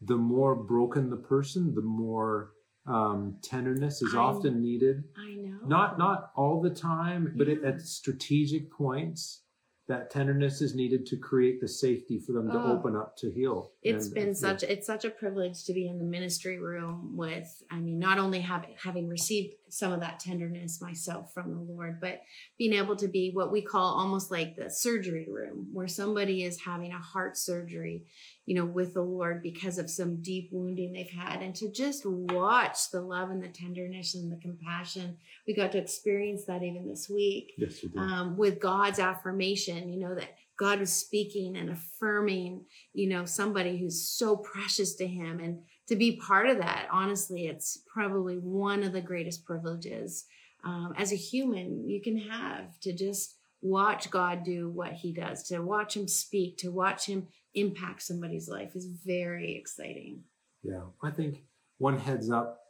the 0.01 0.17
more 0.17 0.55
broken 0.75 1.11
the 1.11 1.23
person 1.35 1.75
the 1.75 1.83
more 2.05 2.53
um, 2.87 3.37
tenderness 3.43 4.01
is 4.01 4.14
I- 4.14 4.19
often 4.19 4.62
needed 4.62 5.05
I 5.14 5.35
know. 5.35 5.59
not 5.67 5.99
not 5.99 6.31
all 6.35 6.62
the 6.62 6.71
time 6.91 7.35
but 7.37 7.47
at, 7.49 7.62
at 7.62 7.83
strategic 7.83 8.71
points 8.73 9.45
that 9.87 10.11
tenderness 10.11 10.61
is 10.62 10.75
needed 10.75 11.05
to 11.07 11.17
create 11.19 11.61
the 11.61 11.69
safety 11.69 12.19
for 12.19 12.33
them 12.33 12.49
to 12.51 12.59
Oh. 12.59 12.73
open 12.79 12.97
up 12.97 13.17
to 13.19 13.31
heal 13.31 13.73
It's 13.88 14.07
And, 14.07 14.14
been 14.14 14.31
uh, 14.31 14.35
such 14.35 14.62
it's 14.62 14.87
such 14.87 15.05
a 15.05 15.11
privilege 15.11 15.64
to 15.64 15.72
be 15.72 15.88
in 15.88 15.98
the 15.98 16.05
ministry 16.05 16.59
room 16.59 17.16
with 17.16 17.62
I 17.70 17.81
mean 17.81 17.98
not 17.98 18.18
only 18.18 18.40
having 18.40 18.74
having 18.83 19.09
received 19.09 19.55
some 19.70 19.92
of 19.92 20.01
that 20.01 20.20
tenderness 20.20 20.81
myself 20.81 21.33
from 21.35 21.51
the 21.51 21.61
Lord 21.61 22.01
but 22.01 22.22
being 22.57 22.72
able 22.72 22.96
to 22.96 23.09
be 23.09 23.31
what 23.33 23.53
we 23.53 23.62
call 23.62 23.94
almost 23.98 24.31
like 24.31 24.57
the 24.57 24.70
surgery 24.70 25.27
room 25.29 25.68
where 25.72 25.88
somebody 25.88 26.44
is 26.44 26.61
having 26.61 26.92
a 26.92 26.98
heart 26.98 27.37
surgery 27.37 28.05
you 28.46 28.55
know 28.55 28.64
with 28.64 28.94
the 28.94 29.03
Lord 29.03 29.42
because 29.42 29.79
of 29.79 29.90
some 29.90 30.22
deep 30.22 30.51
wounding 30.53 30.92
they've 30.92 31.11
had. 31.11 31.42
And 31.42 31.55
to 31.57 31.70
just 31.70 32.05
watch 32.07 32.90
the 32.90 33.01
love 33.01 33.31
and 33.31 33.42
the 33.42 33.48
tenderness 33.48 34.14
and 34.14 34.31
the 34.31 34.37
compassion 34.37 35.16
we 35.46 35.55
got 35.55 35.72
to 35.72 35.79
experience 35.79 36.44
that 36.44 36.62
even 36.62 36.88
this 36.88 37.09
week 37.09 37.55
yes 37.57 37.85
um, 37.96 38.37
with 38.37 38.61
God's 38.61 38.98
affirmation, 38.98 39.88
you 39.88 40.01
know, 40.01 40.14
that 40.14 40.37
God 40.59 40.81
was 40.81 40.92
speaking 40.92 41.57
and 41.57 41.71
affirming, 41.71 42.64
you 42.92 43.09
know, 43.09 43.25
somebody 43.25 43.79
who's 43.79 44.03
so 44.03 44.37
precious 44.37 44.94
to 44.97 45.07
him. 45.07 45.40
And 45.40 45.61
to 45.88 45.97
be 45.97 46.16
part 46.16 46.49
of 46.49 46.59
that, 46.59 46.88
honestly, 46.90 47.47
it's 47.47 47.83
probably 47.92 48.37
one 48.37 48.83
of 48.83 48.92
the 48.92 49.01
greatest 49.01 49.44
privileges 49.44 50.25
um, 50.64 50.92
as 50.97 51.12
a 51.12 51.16
human 51.16 51.88
you 51.88 52.03
can 52.03 52.18
have 52.18 52.79
to 52.81 52.92
just 52.92 53.37
watch 53.62 54.11
God 54.11 54.44
do 54.44 54.68
what 54.68 54.92
he 54.92 55.12
does, 55.12 55.44
to 55.44 55.61
watch 55.61 55.97
him 55.97 56.09
speak, 56.09 56.59
to 56.59 56.71
watch 56.71 57.07
him 57.07 57.29
impact 57.55 58.03
somebody's 58.03 58.49
life 58.49 58.75
is 58.75 58.87
very 58.87 59.57
exciting. 59.57 60.23
Yeah, 60.62 60.83
I 61.03 61.11
think 61.11 61.42
one 61.79 61.99
heads 61.99 62.31
up 62.31 62.61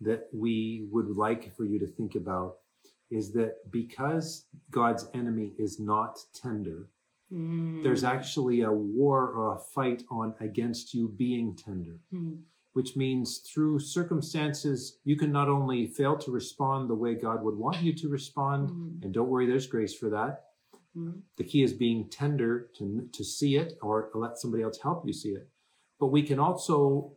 that 0.00 0.28
we 0.32 0.86
would 0.90 1.08
like 1.08 1.54
for 1.56 1.64
you 1.64 1.78
to 1.78 1.86
think 1.86 2.14
about 2.14 2.56
is 3.10 3.32
that 3.32 3.70
because 3.70 4.46
God's 4.70 5.08
enemy 5.14 5.52
is 5.58 5.78
not 5.78 6.18
tender, 6.34 6.88
there's 7.34 8.02
Mm. 8.04 8.08
actually 8.08 8.60
a 8.60 8.72
war 8.72 9.28
or 9.28 9.54
a 9.54 9.58
fight 9.58 10.04
on 10.10 10.34
against 10.40 10.94
you 10.94 11.08
being 11.08 11.56
tender, 11.56 11.98
Mm. 12.12 12.42
which 12.74 12.96
means 12.96 13.38
through 13.38 13.80
circumstances, 13.80 15.00
you 15.04 15.16
can 15.16 15.32
not 15.32 15.48
only 15.48 15.86
fail 15.86 16.16
to 16.18 16.30
respond 16.30 16.88
the 16.88 16.94
way 16.94 17.14
God 17.14 17.42
would 17.42 17.56
want 17.56 17.82
you 17.82 17.92
to 17.94 18.08
respond, 18.08 18.70
Mm. 18.70 19.02
and 19.04 19.12
don't 19.14 19.28
worry, 19.28 19.46
there's 19.46 19.66
grace 19.66 19.94
for 19.94 20.10
that. 20.10 20.50
Mm. 20.96 21.22
The 21.36 21.44
key 21.44 21.62
is 21.64 21.72
being 21.72 22.08
tender 22.08 22.70
to, 22.76 23.08
to 23.12 23.24
see 23.24 23.56
it 23.56 23.78
or 23.82 24.10
let 24.14 24.38
somebody 24.38 24.62
else 24.62 24.78
help 24.78 25.04
you 25.06 25.12
see 25.12 25.30
it. 25.32 25.48
But 25.98 26.08
we 26.08 26.22
can 26.22 26.38
also, 26.38 27.16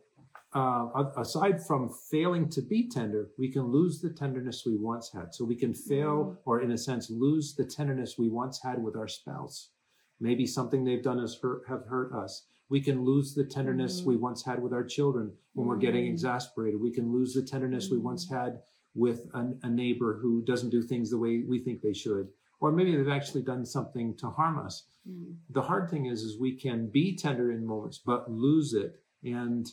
uh, 0.52 1.12
aside 1.16 1.64
from 1.64 1.90
failing 1.90 2.48
to 2.50 2.62
be 2.62 2.88
tender, 2.88 3.30
we 3.38 3.48
can 3.52 3.64
lose 3.70 4.00
the 4.00 4.10
tenderness 4.10 4.66
we 4.66 4.76
once 4.76 5.12
had. 5.12 5.32
So 5.34 5.44
we 5.44 5.54
can 5.54 5.74
fail, 5.74 6.38
or 6.44 6.60
in 6.60 6.72
a 6.72 6.78
sense, 6.78 7.08
lose 7.08 7.54
the 7.54 7.64
tenderness 7.64 8.18
we 8.18 8.28
once 8.28 8.60
had 8.62 8.82
with 8.82 8.96
our 8.96 9.06
spouse. 9.08 9.70
Maybe 10.20 10.46
something 10.46 10.84
they've 10.84 11.02
done 11.02 11.18
has 11.18 11.36
hurt, 11.36 11.62
have 11.68 11.86
hurt 11.86 12.12
us. 12.12 12.46
We 12.68 12.80
can 12.80 13.04
lose 13.04 13.34
the 13.34 13.44
tenderness 13.44 14.02
Mhm. 14.02 14.06
we 14.06 14.16
once 14.16 14.44
had 14.44 14.62
with 14.62 14.72
our 14.72 14.84
children 14.84 15.32
when 15.54 15.66
we're 15.66 15.76
getting 15.78 16.04
Mhm. 16.04 16.10
exasperated. 16.10 16.80
We 16.80 16.90
can 16.90 17.12
lose 17.12 17.34
the 17.34 17.42
tenderness 17.42 17.90
we 17.90 17.98
once 17.98 18.28
had 18.28 18.62
with 18.94 19.28
an, 19.34 19.58
a 19.62 19.70
neighbor 19.70 20.18
who 20.20 20.42
doesn't 20.42 20.70
do 20.70 20.82
things 20.82 21.10
the 21.10 21.18
way 21.18 21.42
we 21.42 21.60
think 21.60 21.80
they 21.80 21.92
should 21.92 22.28
or 22.60 22.72
maybe 22.72 22.96
they've 22.96 23.08
actually 23.08 23.42
done 23.42 23.64
something 23.64 24.14
to 24.16 24.28
harm 24.30 24.58
us. 24.58 24.86
Mm. 25.08 25.36
The 25.50 25.62
hard 25.62 25.90
thing 25.90 26.06
is, 26.06 26.22
is 26.22 26.38
we 26.38 26.56
can 26.56 26.88
be 26.88 27.16
tender 27.16 27.52
in 27.52 27.64
moments, 27.64 27.98
but 28.04 28.30
lose 28.30 28.74
it. 28.74 29.00
And 29.22 29.72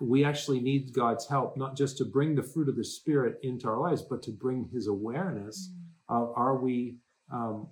we 0.00 0.24
actually 0.24 0.60
need 0.60 0.92
God's 0.92 1.26
help, 1.26 1.56
not 1.56 1.76
just 1.76 1.98
to 1.98 2.04
bring 2.04 2.34
the 2.34 2.42
fruit 2.42 2.68
of 2.68 2.76
the 2.76 2.84
Spirit 2.84 3.38
into 3.42 3.68
our 3.68 3.78
lives, 3.78 4.02
but 4.02 4.22
to 4.24 4.30
bring 4.30 4.64
His 4.72 4.86
awareness 4.86 5.72
of 6.08 6.32
are 6.34 6.56
we 6.58 6.98
um, 7.30 7.68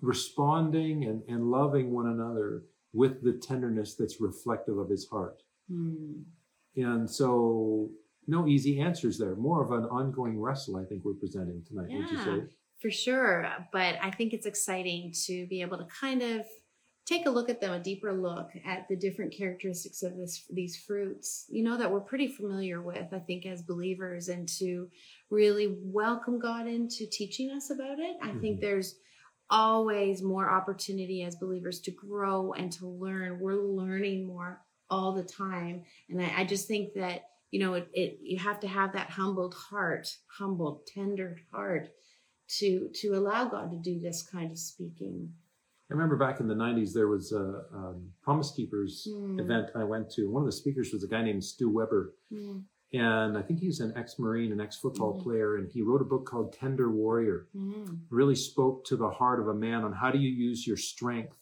responding 0.00 1.04
and, 1.04 1.22
and 1.28 1.50
loving 1.50 1.90
one 1.92 2.06
another 2.08 2.64
with 2.92 3.22
the 3.22 3.32
tenderness 3.34 3.94
that's 3.94 4.20
reflective 4.20 4.78
of 4.78 4.88
His 4.88 5.06
heart. 5.08 5.42
Mm. 5.70 6.24
And 6.76 7.08
so, 7.08 7.90
no 8.26 8.46
easy 8.46 8.80
answers 8.80 9.18
there. 9.18 9.34
More 9.36 9.62
of 9.64 9.72
an 9.72 9.84
ongoing 9.90 10.40
wrestle, 10.40 10.76
I 10.76 10.84
think 10.84 11.04
we're 11.04 11.14
presenting 11.14 11.62
tonight. 11.66 11.88
Would 11.90 12.10
you 12.10 12.16
Yeah. 12.18 12.24
say? 12.24 12.42
For 12.80 12.90
sure. 12.90 13.46
But 13.72 13.96
I 14.00 14.10
think 14.10 14.32
it's 14.32 14.46
exciting 14.46 15.12
to 15.26 15.46
be 15.48 15.60
able 15.62 15.78
to 15.78 15.84
kind 15.84 16.22
of 16.22 16.46
take 17.06 17.26
a 17.26 17.30
look 17.30 17.48
at 17.50 17.60
them, 17.60 17.72
a 17.72 17.80
deeper 17.82 18.12
look 18.12 18.50
at 18.64 18.86
the 18.88 18.96
different 18.96 19.32
characteristics 19.32 20.02
of 20.02 20.16
this 20.16 20.46
these 20.48 20.76
fruits, 20.76 21.46
you 21.48 21.62
know, 21.64 21.76
that 21.76 21.90
we're 21.90 22.00
pretty 22.00 22.28
familiar 22.28 22.80
with, 22.80 23.12
I 23.12 23.18
think, 23.18 23.46
as 23.46 23.62
believers, 23.62 24.28
and 24.28 24.48
to 24.60 24.88
really 25.30 25.76
welcome 25.82 26.38
God 26.38 26.66
into 26.68 27.06
teaching 27.10 27.50
us 27.50 27.70
about 27.70 27.98
it. 27.98 28.16
I 28.22 28.32
think 28.38 28.58
Mhm. 28.58 28.60
there's 28.60 28.98
always 29.50 30.22
more 30.22 30.48
opportunity 30.50 31.22
as 31.24 31.36
believers 31.36 31.80
to 31.80 31.90
grow 31.90 32.52
and 32.52 32.70
to 32.72 32.86
learn. 32.86 33.40
We're 33.40 33.60
learning 33.60 34.26
more 34.26 34.60
all 34.88 35.12
the 35.12 35.22
time. 35.24 35.82
And 36.08 36.20
I, 36.22 36.32
I 36.38 36.44
just 36.44 36.68
think 36.68 36.94
that, 36.94 37.22
you 37.50 37.60
know, 37.60 37.74
it, 37.74 37.88
it 37.92 38.18
you 38.22 38.38
have 38.38 38.60
to 38.60 38.68
have 38.68 38.92
that 38.92 39.10
humbled 39.10 39.54
heart, 39.54 40.08
humbled, 40.38 40.86
tender 40.86 41.38
heart 41.52 41.88
to 42.58 42.88
to 42.94 43.08
allow 43.14 43.44
God 43.48 43.70
to 43.70 43.76
do 43.78 44.00
this 44.00 44.22
kind 44.22 44.50
of 44.50 44.58
speaking. 44.58 45.32
I 45.90 45.94
remember 45.94 46.16
back 46.16 46.38
in 46.38 46.46
the 46.46 46.54
90s, 46.54 46.92
there 46.92 47.08
was 47.08 47.32
a 47.32 47.64
um, 47.74 48.10
Promise 48.22 48.52
Keepers 48.52 49.08
Hmm. 49.10 49.40
event 49.40 49.70
I 49.74 49.82
went 49.82 50.08
to. 50.12 50.30
One 50.30 50.42
of 50.42 50.46
the 50.46 50.52
speakers 50.52 50.92
was 50.92 51.02
a 51.02 51.08
guy 51.08 51.22
named 51.22 51.42
Stu 51.42 51.68
Weber. 51.68 52.14
Mm, 52.32 52.62
And 52.92 53.38
I 53.38 53.42
think 53.42 53.60
he's 53.60 53.80
an 53.80 53.92
ex 53.96 54.18
Marine, 54.18 54.50
an 54.52 54.60
ex 54.60 54.76
football 54.76 55.16
Mhm. 55.18 55.22
player. 55.22 55.56
And 55.56 55.68
he 55.70 55.80
wrote 55.82 56.00
a 56.02 56.04
book 56.04 56.24
called 56.26 56.52
Tender 56.52 56.90
Warrior. 56.90 57.46
mm, 57.54 58.00
Really 58.10 58.34
spoke 58.34 58.84
to 58.86 58.96
the 58.96 59.10
heart 59.10 59.38
of 59.40 59.46
a 59.48 59.54
man 59.54 59.84
on 59.84 59.92
how 59.92 60.10
do 60.10 60.18
you 60.18 60.28
use 60.30 60.66
your 60.66 60.76
strength 60.76 61.38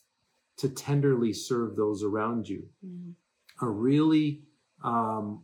to 0.58 0.68
tenderly 0.68 1.32
serve 1.32 1.76
those 1.76 2.02
around 2.02 2.48
you. 2.48 2.68
mm, 2.84 3.14
A 3.60 3.68
really, 3.68 4.42
um, 4.82 5.42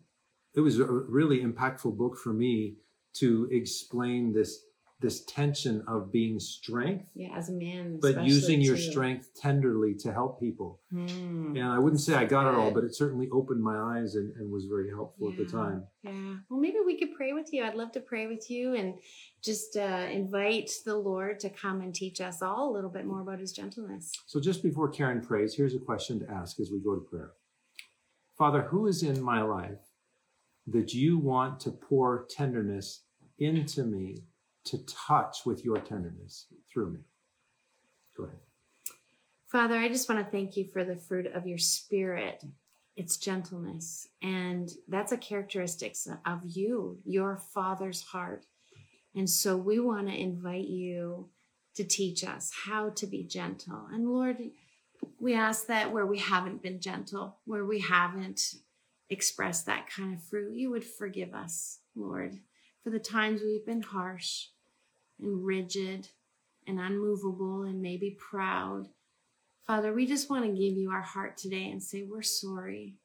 it 0.54 0.60
was 0.60 0.78
a 0.78 0.86
really 0.86 1.40
impactful 1.42 1.96
book 1.96 2.16
for 2.16 2.32
me 2.32 2.76
to 3.14 3.48
explain 3.50 4.32
this 4.32 4.66
this 5.00 5.24
tension 5.24 5.84
of 5.86 6.10
being 6.12 6.38
strength, 6.38 7.04
yeah, 7.14 7.36
as 7.36 7.48
a 7.50 7.52
man, 7.52 7.98
but 8.00 8.24
using 8.24 8.60
your 8.60 8.76
too. 8.76 8.90
strength 8.90 9.28
tenderly 9.34 9.94
to 9.94 10.12
help 10.12 10.40
people. 10.40 10.80
Mm, 10.92 11.58
And 11.58 11.64
I 11.64 11.78
wouldn't 11.78 12.00
say 12.00 12.14
I 12.14 12.24
got 12.24 12.46
it 12.48 12.54
all, 12.56 12.70
but 12.70 12.84
it 12.84 12.94
certainly 12.94 13.28
opened 13.30 13.62
my 13.62 13.76
eyes 13.76 14.14
and, 14.14 14.34
and 14.36 14.50
was 14.50 14.64
very 14.66 14.88
helpful 14.88 15.30
at 15.30 15.36
the 15.36 15.44
time. 15.44 15.84
yeah. 16.02 16.36
Well, 16.48 16.60
maybe 16.60 16.78
we 16.86 16.98
could 16.98 17.14
pray 17.14 17.32
with 17.32 17.52
you. 17.52 17.64
I'd 17.64 17.74
love 17.74 17.92
to 17.92 18.00
pray 18.00 18.28
with 18.28 18.50
you 18.50 18.74
and 18.74 18.94
just 19.42 19.76
uh, 19.76 20.06
invite 20.10 20.70
the 20.86 20.96
Lord 20.96 21.38
to 21.40 21.50
come 21.50 21.80
and 21.82 21.94
teach 21.94 22.20
us 22.20 22.40
all 22.40 22.70
a 22.70 22.72
little 22.72 22.88
bit 22.90 23.04
more 23.04 23.20
about 23.20 23.40
His 23.40 23.52
gentleness. 23.52 24.10
So 24.26 24.40
just 24.40 24.62
before 24.62 24.88
Karen 24.88 25.20
prays, 25.20 25.54
here's 25.54 25.74
a 25.74 25.78
question 25.80 26.20
to 26.20 26.30
ask 26.30 26.60
as 26.60 26.70
we 26.70 26.78
go 26.78 26.94
to 26.94 27.00
prayer. 27.02 27.32
Father, 28.38 28.62
who 28.62 28.86
is 28.86 29.02
in 29.02 29.20
my 29.22 29.42
life 29.42 29.80
that 30.66 30.94
you 30.94 31.18
want 31.18 31.60
to 31.60 31.70
pour 31.70 32.26
tenderness 32.30 33.02
into 33.38 33.84
me 33.84 34.22
to 34.64 34.78
touch 34.86 35.38
with 35.44 35.64
your 35.64 35.78
tenderness 35.78 36.46
through 36.72 36.92
me? 36.92 37.00
Go 38.16 38.24
ahead. 38.24 38.38
Father, 39.46 39.76
I 39.76 39.88
just 39.88 40.08
want 40.08 40.24
to 40.24 40.30
thank 40.30 40.56
you 40.56 40.64
for 40.64 40.84
the 40.84 40.96
fruit 40.96 41.26
of 41.26 41.46
your 41.46 41.58
spirit. 41.58 42.42
It's 42.96 43.16
gentleness. 43.16 44.08
And 44.22 44.70
that's 44.88 45.12
a 45.12 45.16
characteristic 45.16 45.96
of 46.26 46.40
you, 46.44 46.98
your 47.04 47.36
father's 47.36 48.02
heart. 48.02 48.46
And 49.14 49.30
so 49.30 49.56
we 49.56 49.78
want 49.78 50.08
to 50.08 50.14
invite 50.20 50.66
you 50.66 51.28
to 51.76 51.84
teach 51.84 52.24
us 52.24 52.52
how 52.66 52.90
to 52.90 53.06
be 53.06 53.22
gentle. 53.22 53.86
And 53.92 54.08
Lord, 54.08 54.38
we 55.20 55.34
ask 55.34 55.66
that 55.66 55.92
where 55.92 56.06
we 56.06 56.18
haven't 56.18 56.62
been 56.62 56.80
gentle, 56.80 57.38
where 57.44 57.64
we 57.64 57.80
haven't 57.80 58.54
expressed 59.10 59.66
that 59.66 59.88
kind 59.88 60.14
of 60.14 60.22
fruit, 60.22 60.54
you 60.54 60.70
would 60.70 60.84
forgive 60.84 61.34
us, 61.34 61.80
Lord, 61.94 62.38
for 62.82 62.90
the 62.90 62.98
times 62.98 63.40
we've 63.42 63.66
been 63.66 63.82
harsh 63.82 64.46
and 65.20 65.44
rigid 65.44 66.08
and 66.66 66.80
unmovable 66.80 67.62
and 67.62 67.80
maybe 67.80 68.16
proud. 68.18 68.88
Father, 69.66 69.92
we 69.92 70.06
just 70.06 70.30
want 70.30 70.44
to 70.44 70.50
give 70.50 70.76
you 70.76 70.90
our 70.90 71.02
heart 71.02 71.36
today 71.36 71.70
and 71.70 71.82
say, 71.82 72.02
We're 72.02 72.22
sorry. 72.22 72.96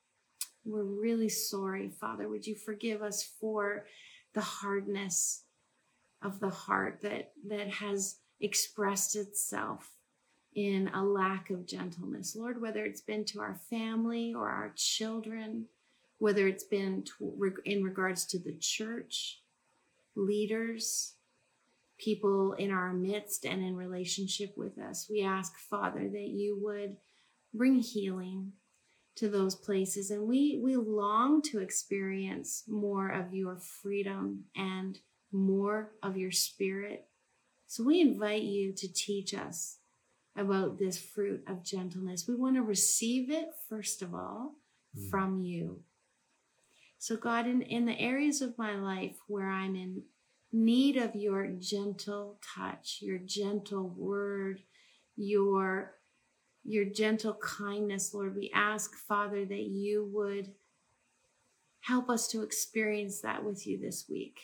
We're 0.65 0.83
really 0.83 1.29
sorry, 1.29 1.89
Father. 1.89 2.27
Would 2.27 2.45
you 2.45 2.55
forgive 2.55 3.01
us 3.01 3.23
for 3.23 3.85
the 4.33 4.41
hardness 4.41 5.43
of 6.21 6.39
the 6.39 6.49
heart 6.49 6.99
that, 7.01 7.31
that 7.47 7.69
has 7.69 8.17
expressed 8.41 9.15
itself 9.15 9.89
in 10.53 10.89
a 10.93 11.03
lack 11.03 11.49
of 11.49 11.65
gentleness? 11.65 12.35
Lord, 12.35 12.61
whether 12.61 12.83
it's 12.83 13.01
been 13.01 13.23
to 13.25 13.39
our 13.39 13.55
family 13.69 14.33
or 14.33 14.49
our 14.49 14.73
children 14.75 15.67
whether 16.19 16.47
it's 16.47 16.65
been 16.65 17.05
in 17.65 17.83
regards 17.83 18.25
to 18.25 18.39
the 18.39 18.55
church, 18.59 19.41
leaders, 20.15 21.15
people 21.99 22.53
in 22.53 22.71
our 22.71 22.93
midst, 22.93 23.45
and 23.45 23.61
in 23.61 23.75
relationship 23.75 24.53
with 24.57 24.79
us. 24.79 25.07
We 25.09 25.23
ask, 25.23 25.57
Father, 25.57 26.07
that 26.09 26.29
you 26.29 26.57
would 26.61 26.97
bring 27.53 27.75
healing 27.75 28.53
to 29.17 29.27
those 29.27 29.55
places. 29.55 30.11
And 30.11 30.27
we, 30.27 30.61
we 30.63 30.75
long 30.77 31.41
to 31.43 31.59
experience 31.59 32.63
more 32.67 33.09
of 33.09 33.33
your 33.33 33.57
freedom 33.57 34.45
and 34.55 34.97
more 35.31 35.91
of 36.01 36.17
your 36.17 36.31
spirit. 36.31 37.05
So 37.67 37.83
we 37.83 38.01
invite 38.01 38.43
you 38.43 38.73
to 38.73 38.91
teach 38.91 39.33
us 39.33 39.77
about 40.37 40.79
this 40.79 40.97
fruit 40.97 41.43
of 41.47 41.63
gentleness. 41.63 42.27
We 42.27 42.35
want 42.35 42.55
to 42.55 42.63
receive 42.63 43.29
it, 43.29 43.49
first 43.67 44.01
of 44.01 44.15
all, 44.15 44.55
mm. 44.97 45.09
from 45.09 45.43
you. 45.43 45.81
So, 46.97 47.15
God, 47.15 47.45
in, 47.45 47.61
in 47.61 47.85
the 47.85 47.99
areas 47.99 48.41
of 48.41 48.57
my 48.57 48.75
life 48.75 49.17
where 49.27 49.49
I'm 49.49 49.75
in 49.75 50.03
need 50.51 50.97
of 50.97 51.15
your 51.15 51.47
gentle 51.47 52.39
touch, 52.55 52.99
your 53.01 53.19
gentle 53.19 53.89
word, 53.89 54.61
your 55.15 55.95
your 56.63 56.85
gentle 56.85 57.35
kindness, 57.35 58.13
Lord. 58.13 58.35
We 58.35 58.51
ask, 58.53 58.93
Father, 58.95 59.45
that 59.45 59.63
you 59.63 60.09
would 60.13 60.51
help 61.81 62.09
us 62.09 62.27
to 62.27 62.43
experience 62.43 63.21
that 63.21 63.43
with 63.43 63.65
you 63.65 63.79
this 63.79 64.05
week. 64.09 64.39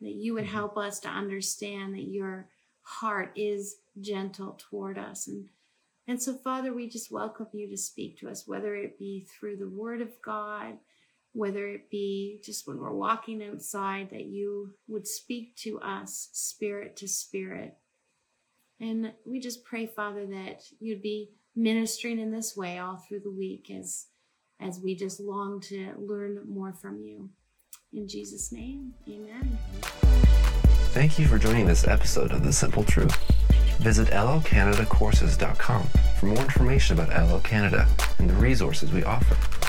That 0.00 0.14
you 0.14 0.34
would 0.34 0.44
mm-hmm. 0.44 0.54
help 0.54 0.76
us 0.76 0.98
to 1.00 1.08
understand 1.08 1.94
that 1.94 2.08
your 2.08 2.48
heart 2.82 3.32
is 3.36 3.76
gentle 4.00 4.58
toward 4.58 4.98
us. 4.98 5.28
And, 5.28 5.48
and 6.08 6.20
so, 6.20 6.34
Father, 6.34 6.72
we 6.72 6.88
just 6.88 7.12
welcome 7.12 7.46
you 7.52 7.68
to 7.68 7.76
speak 7.76 8.18
to 8.18 8.28
us, 8.28 8.48
whether 8.48 8.74
it 8.74 8.98
be 8.98 9.20
through 9.20 9.58
the 9.58 9.68
word 9.68 10.00
of 10.00 10.10
God, 10.24 10.78
whether 11.32 11.66
it 11.68 11.90
be 11.90 12.40
just 12.44 12.66
when 12.66 12.78
we're 12.78 12.94
walking 12.94 13.42
outside, 13.42 14.10
that 14.10 14.26
you 14.26 14.74
would 14.86 15.06
speak 15.06 15.56
to 15.56 15.80
us, 15.80 16.28
spirit 16.32 16.96
to 16.96 17.08
spirit. 17.08 17.76
And 18.80 19.12
we 19.24 19.40
just 19.40 19.64
pray, 19.64 19.86
Father, 19.86 20.26
that 20.26 20.62
you'd 20.80 21.02
be 21.02 21.30
ministering 21.54 22.18
in 22.18 22.32
this 22.32 22.56
way 22.56 22.78
all 22.78 22.96
through 22.96 23.20
the 23.20 23.30
week 23.30 23.70
as 23.70 24.06
as 24.60 24.80
we 24.80 24.94
just 24.94 25.18
long 25.18 25.60
to 25.60 25.92
learn 25.98 26.40
more 26.48 26.72
from 26.72 27.00
you. 27.00 27.28
In 27.92 28.06
Jesus' 28.06 28.52
name, 28.52 28.94
amen. 29.08 29.58
Thank 30.92 31.18
you 31.18 31.26
for 31.26 31.38
joining 31.38 31.66
this 31.66 31.86
episode 31.86 32.30
of 32.30 32.44
The 32.44 32.52
Simple 32.52 32.84
Truth. 32.84 33.16
Visit 33.80 34.08
ellelcanadacourses.com 34.08 35.82
for 36.18 36.26
more 36.26 36.38
information 36.38 36.98
about 36.98 37.10
Ellel 37.10 37.42
Canada 37.42 37.88
and 38.18 38.30
the 38.30 38.34
resources 38.34 38.92
we 38.92 39.02
offer. 39.02 39.61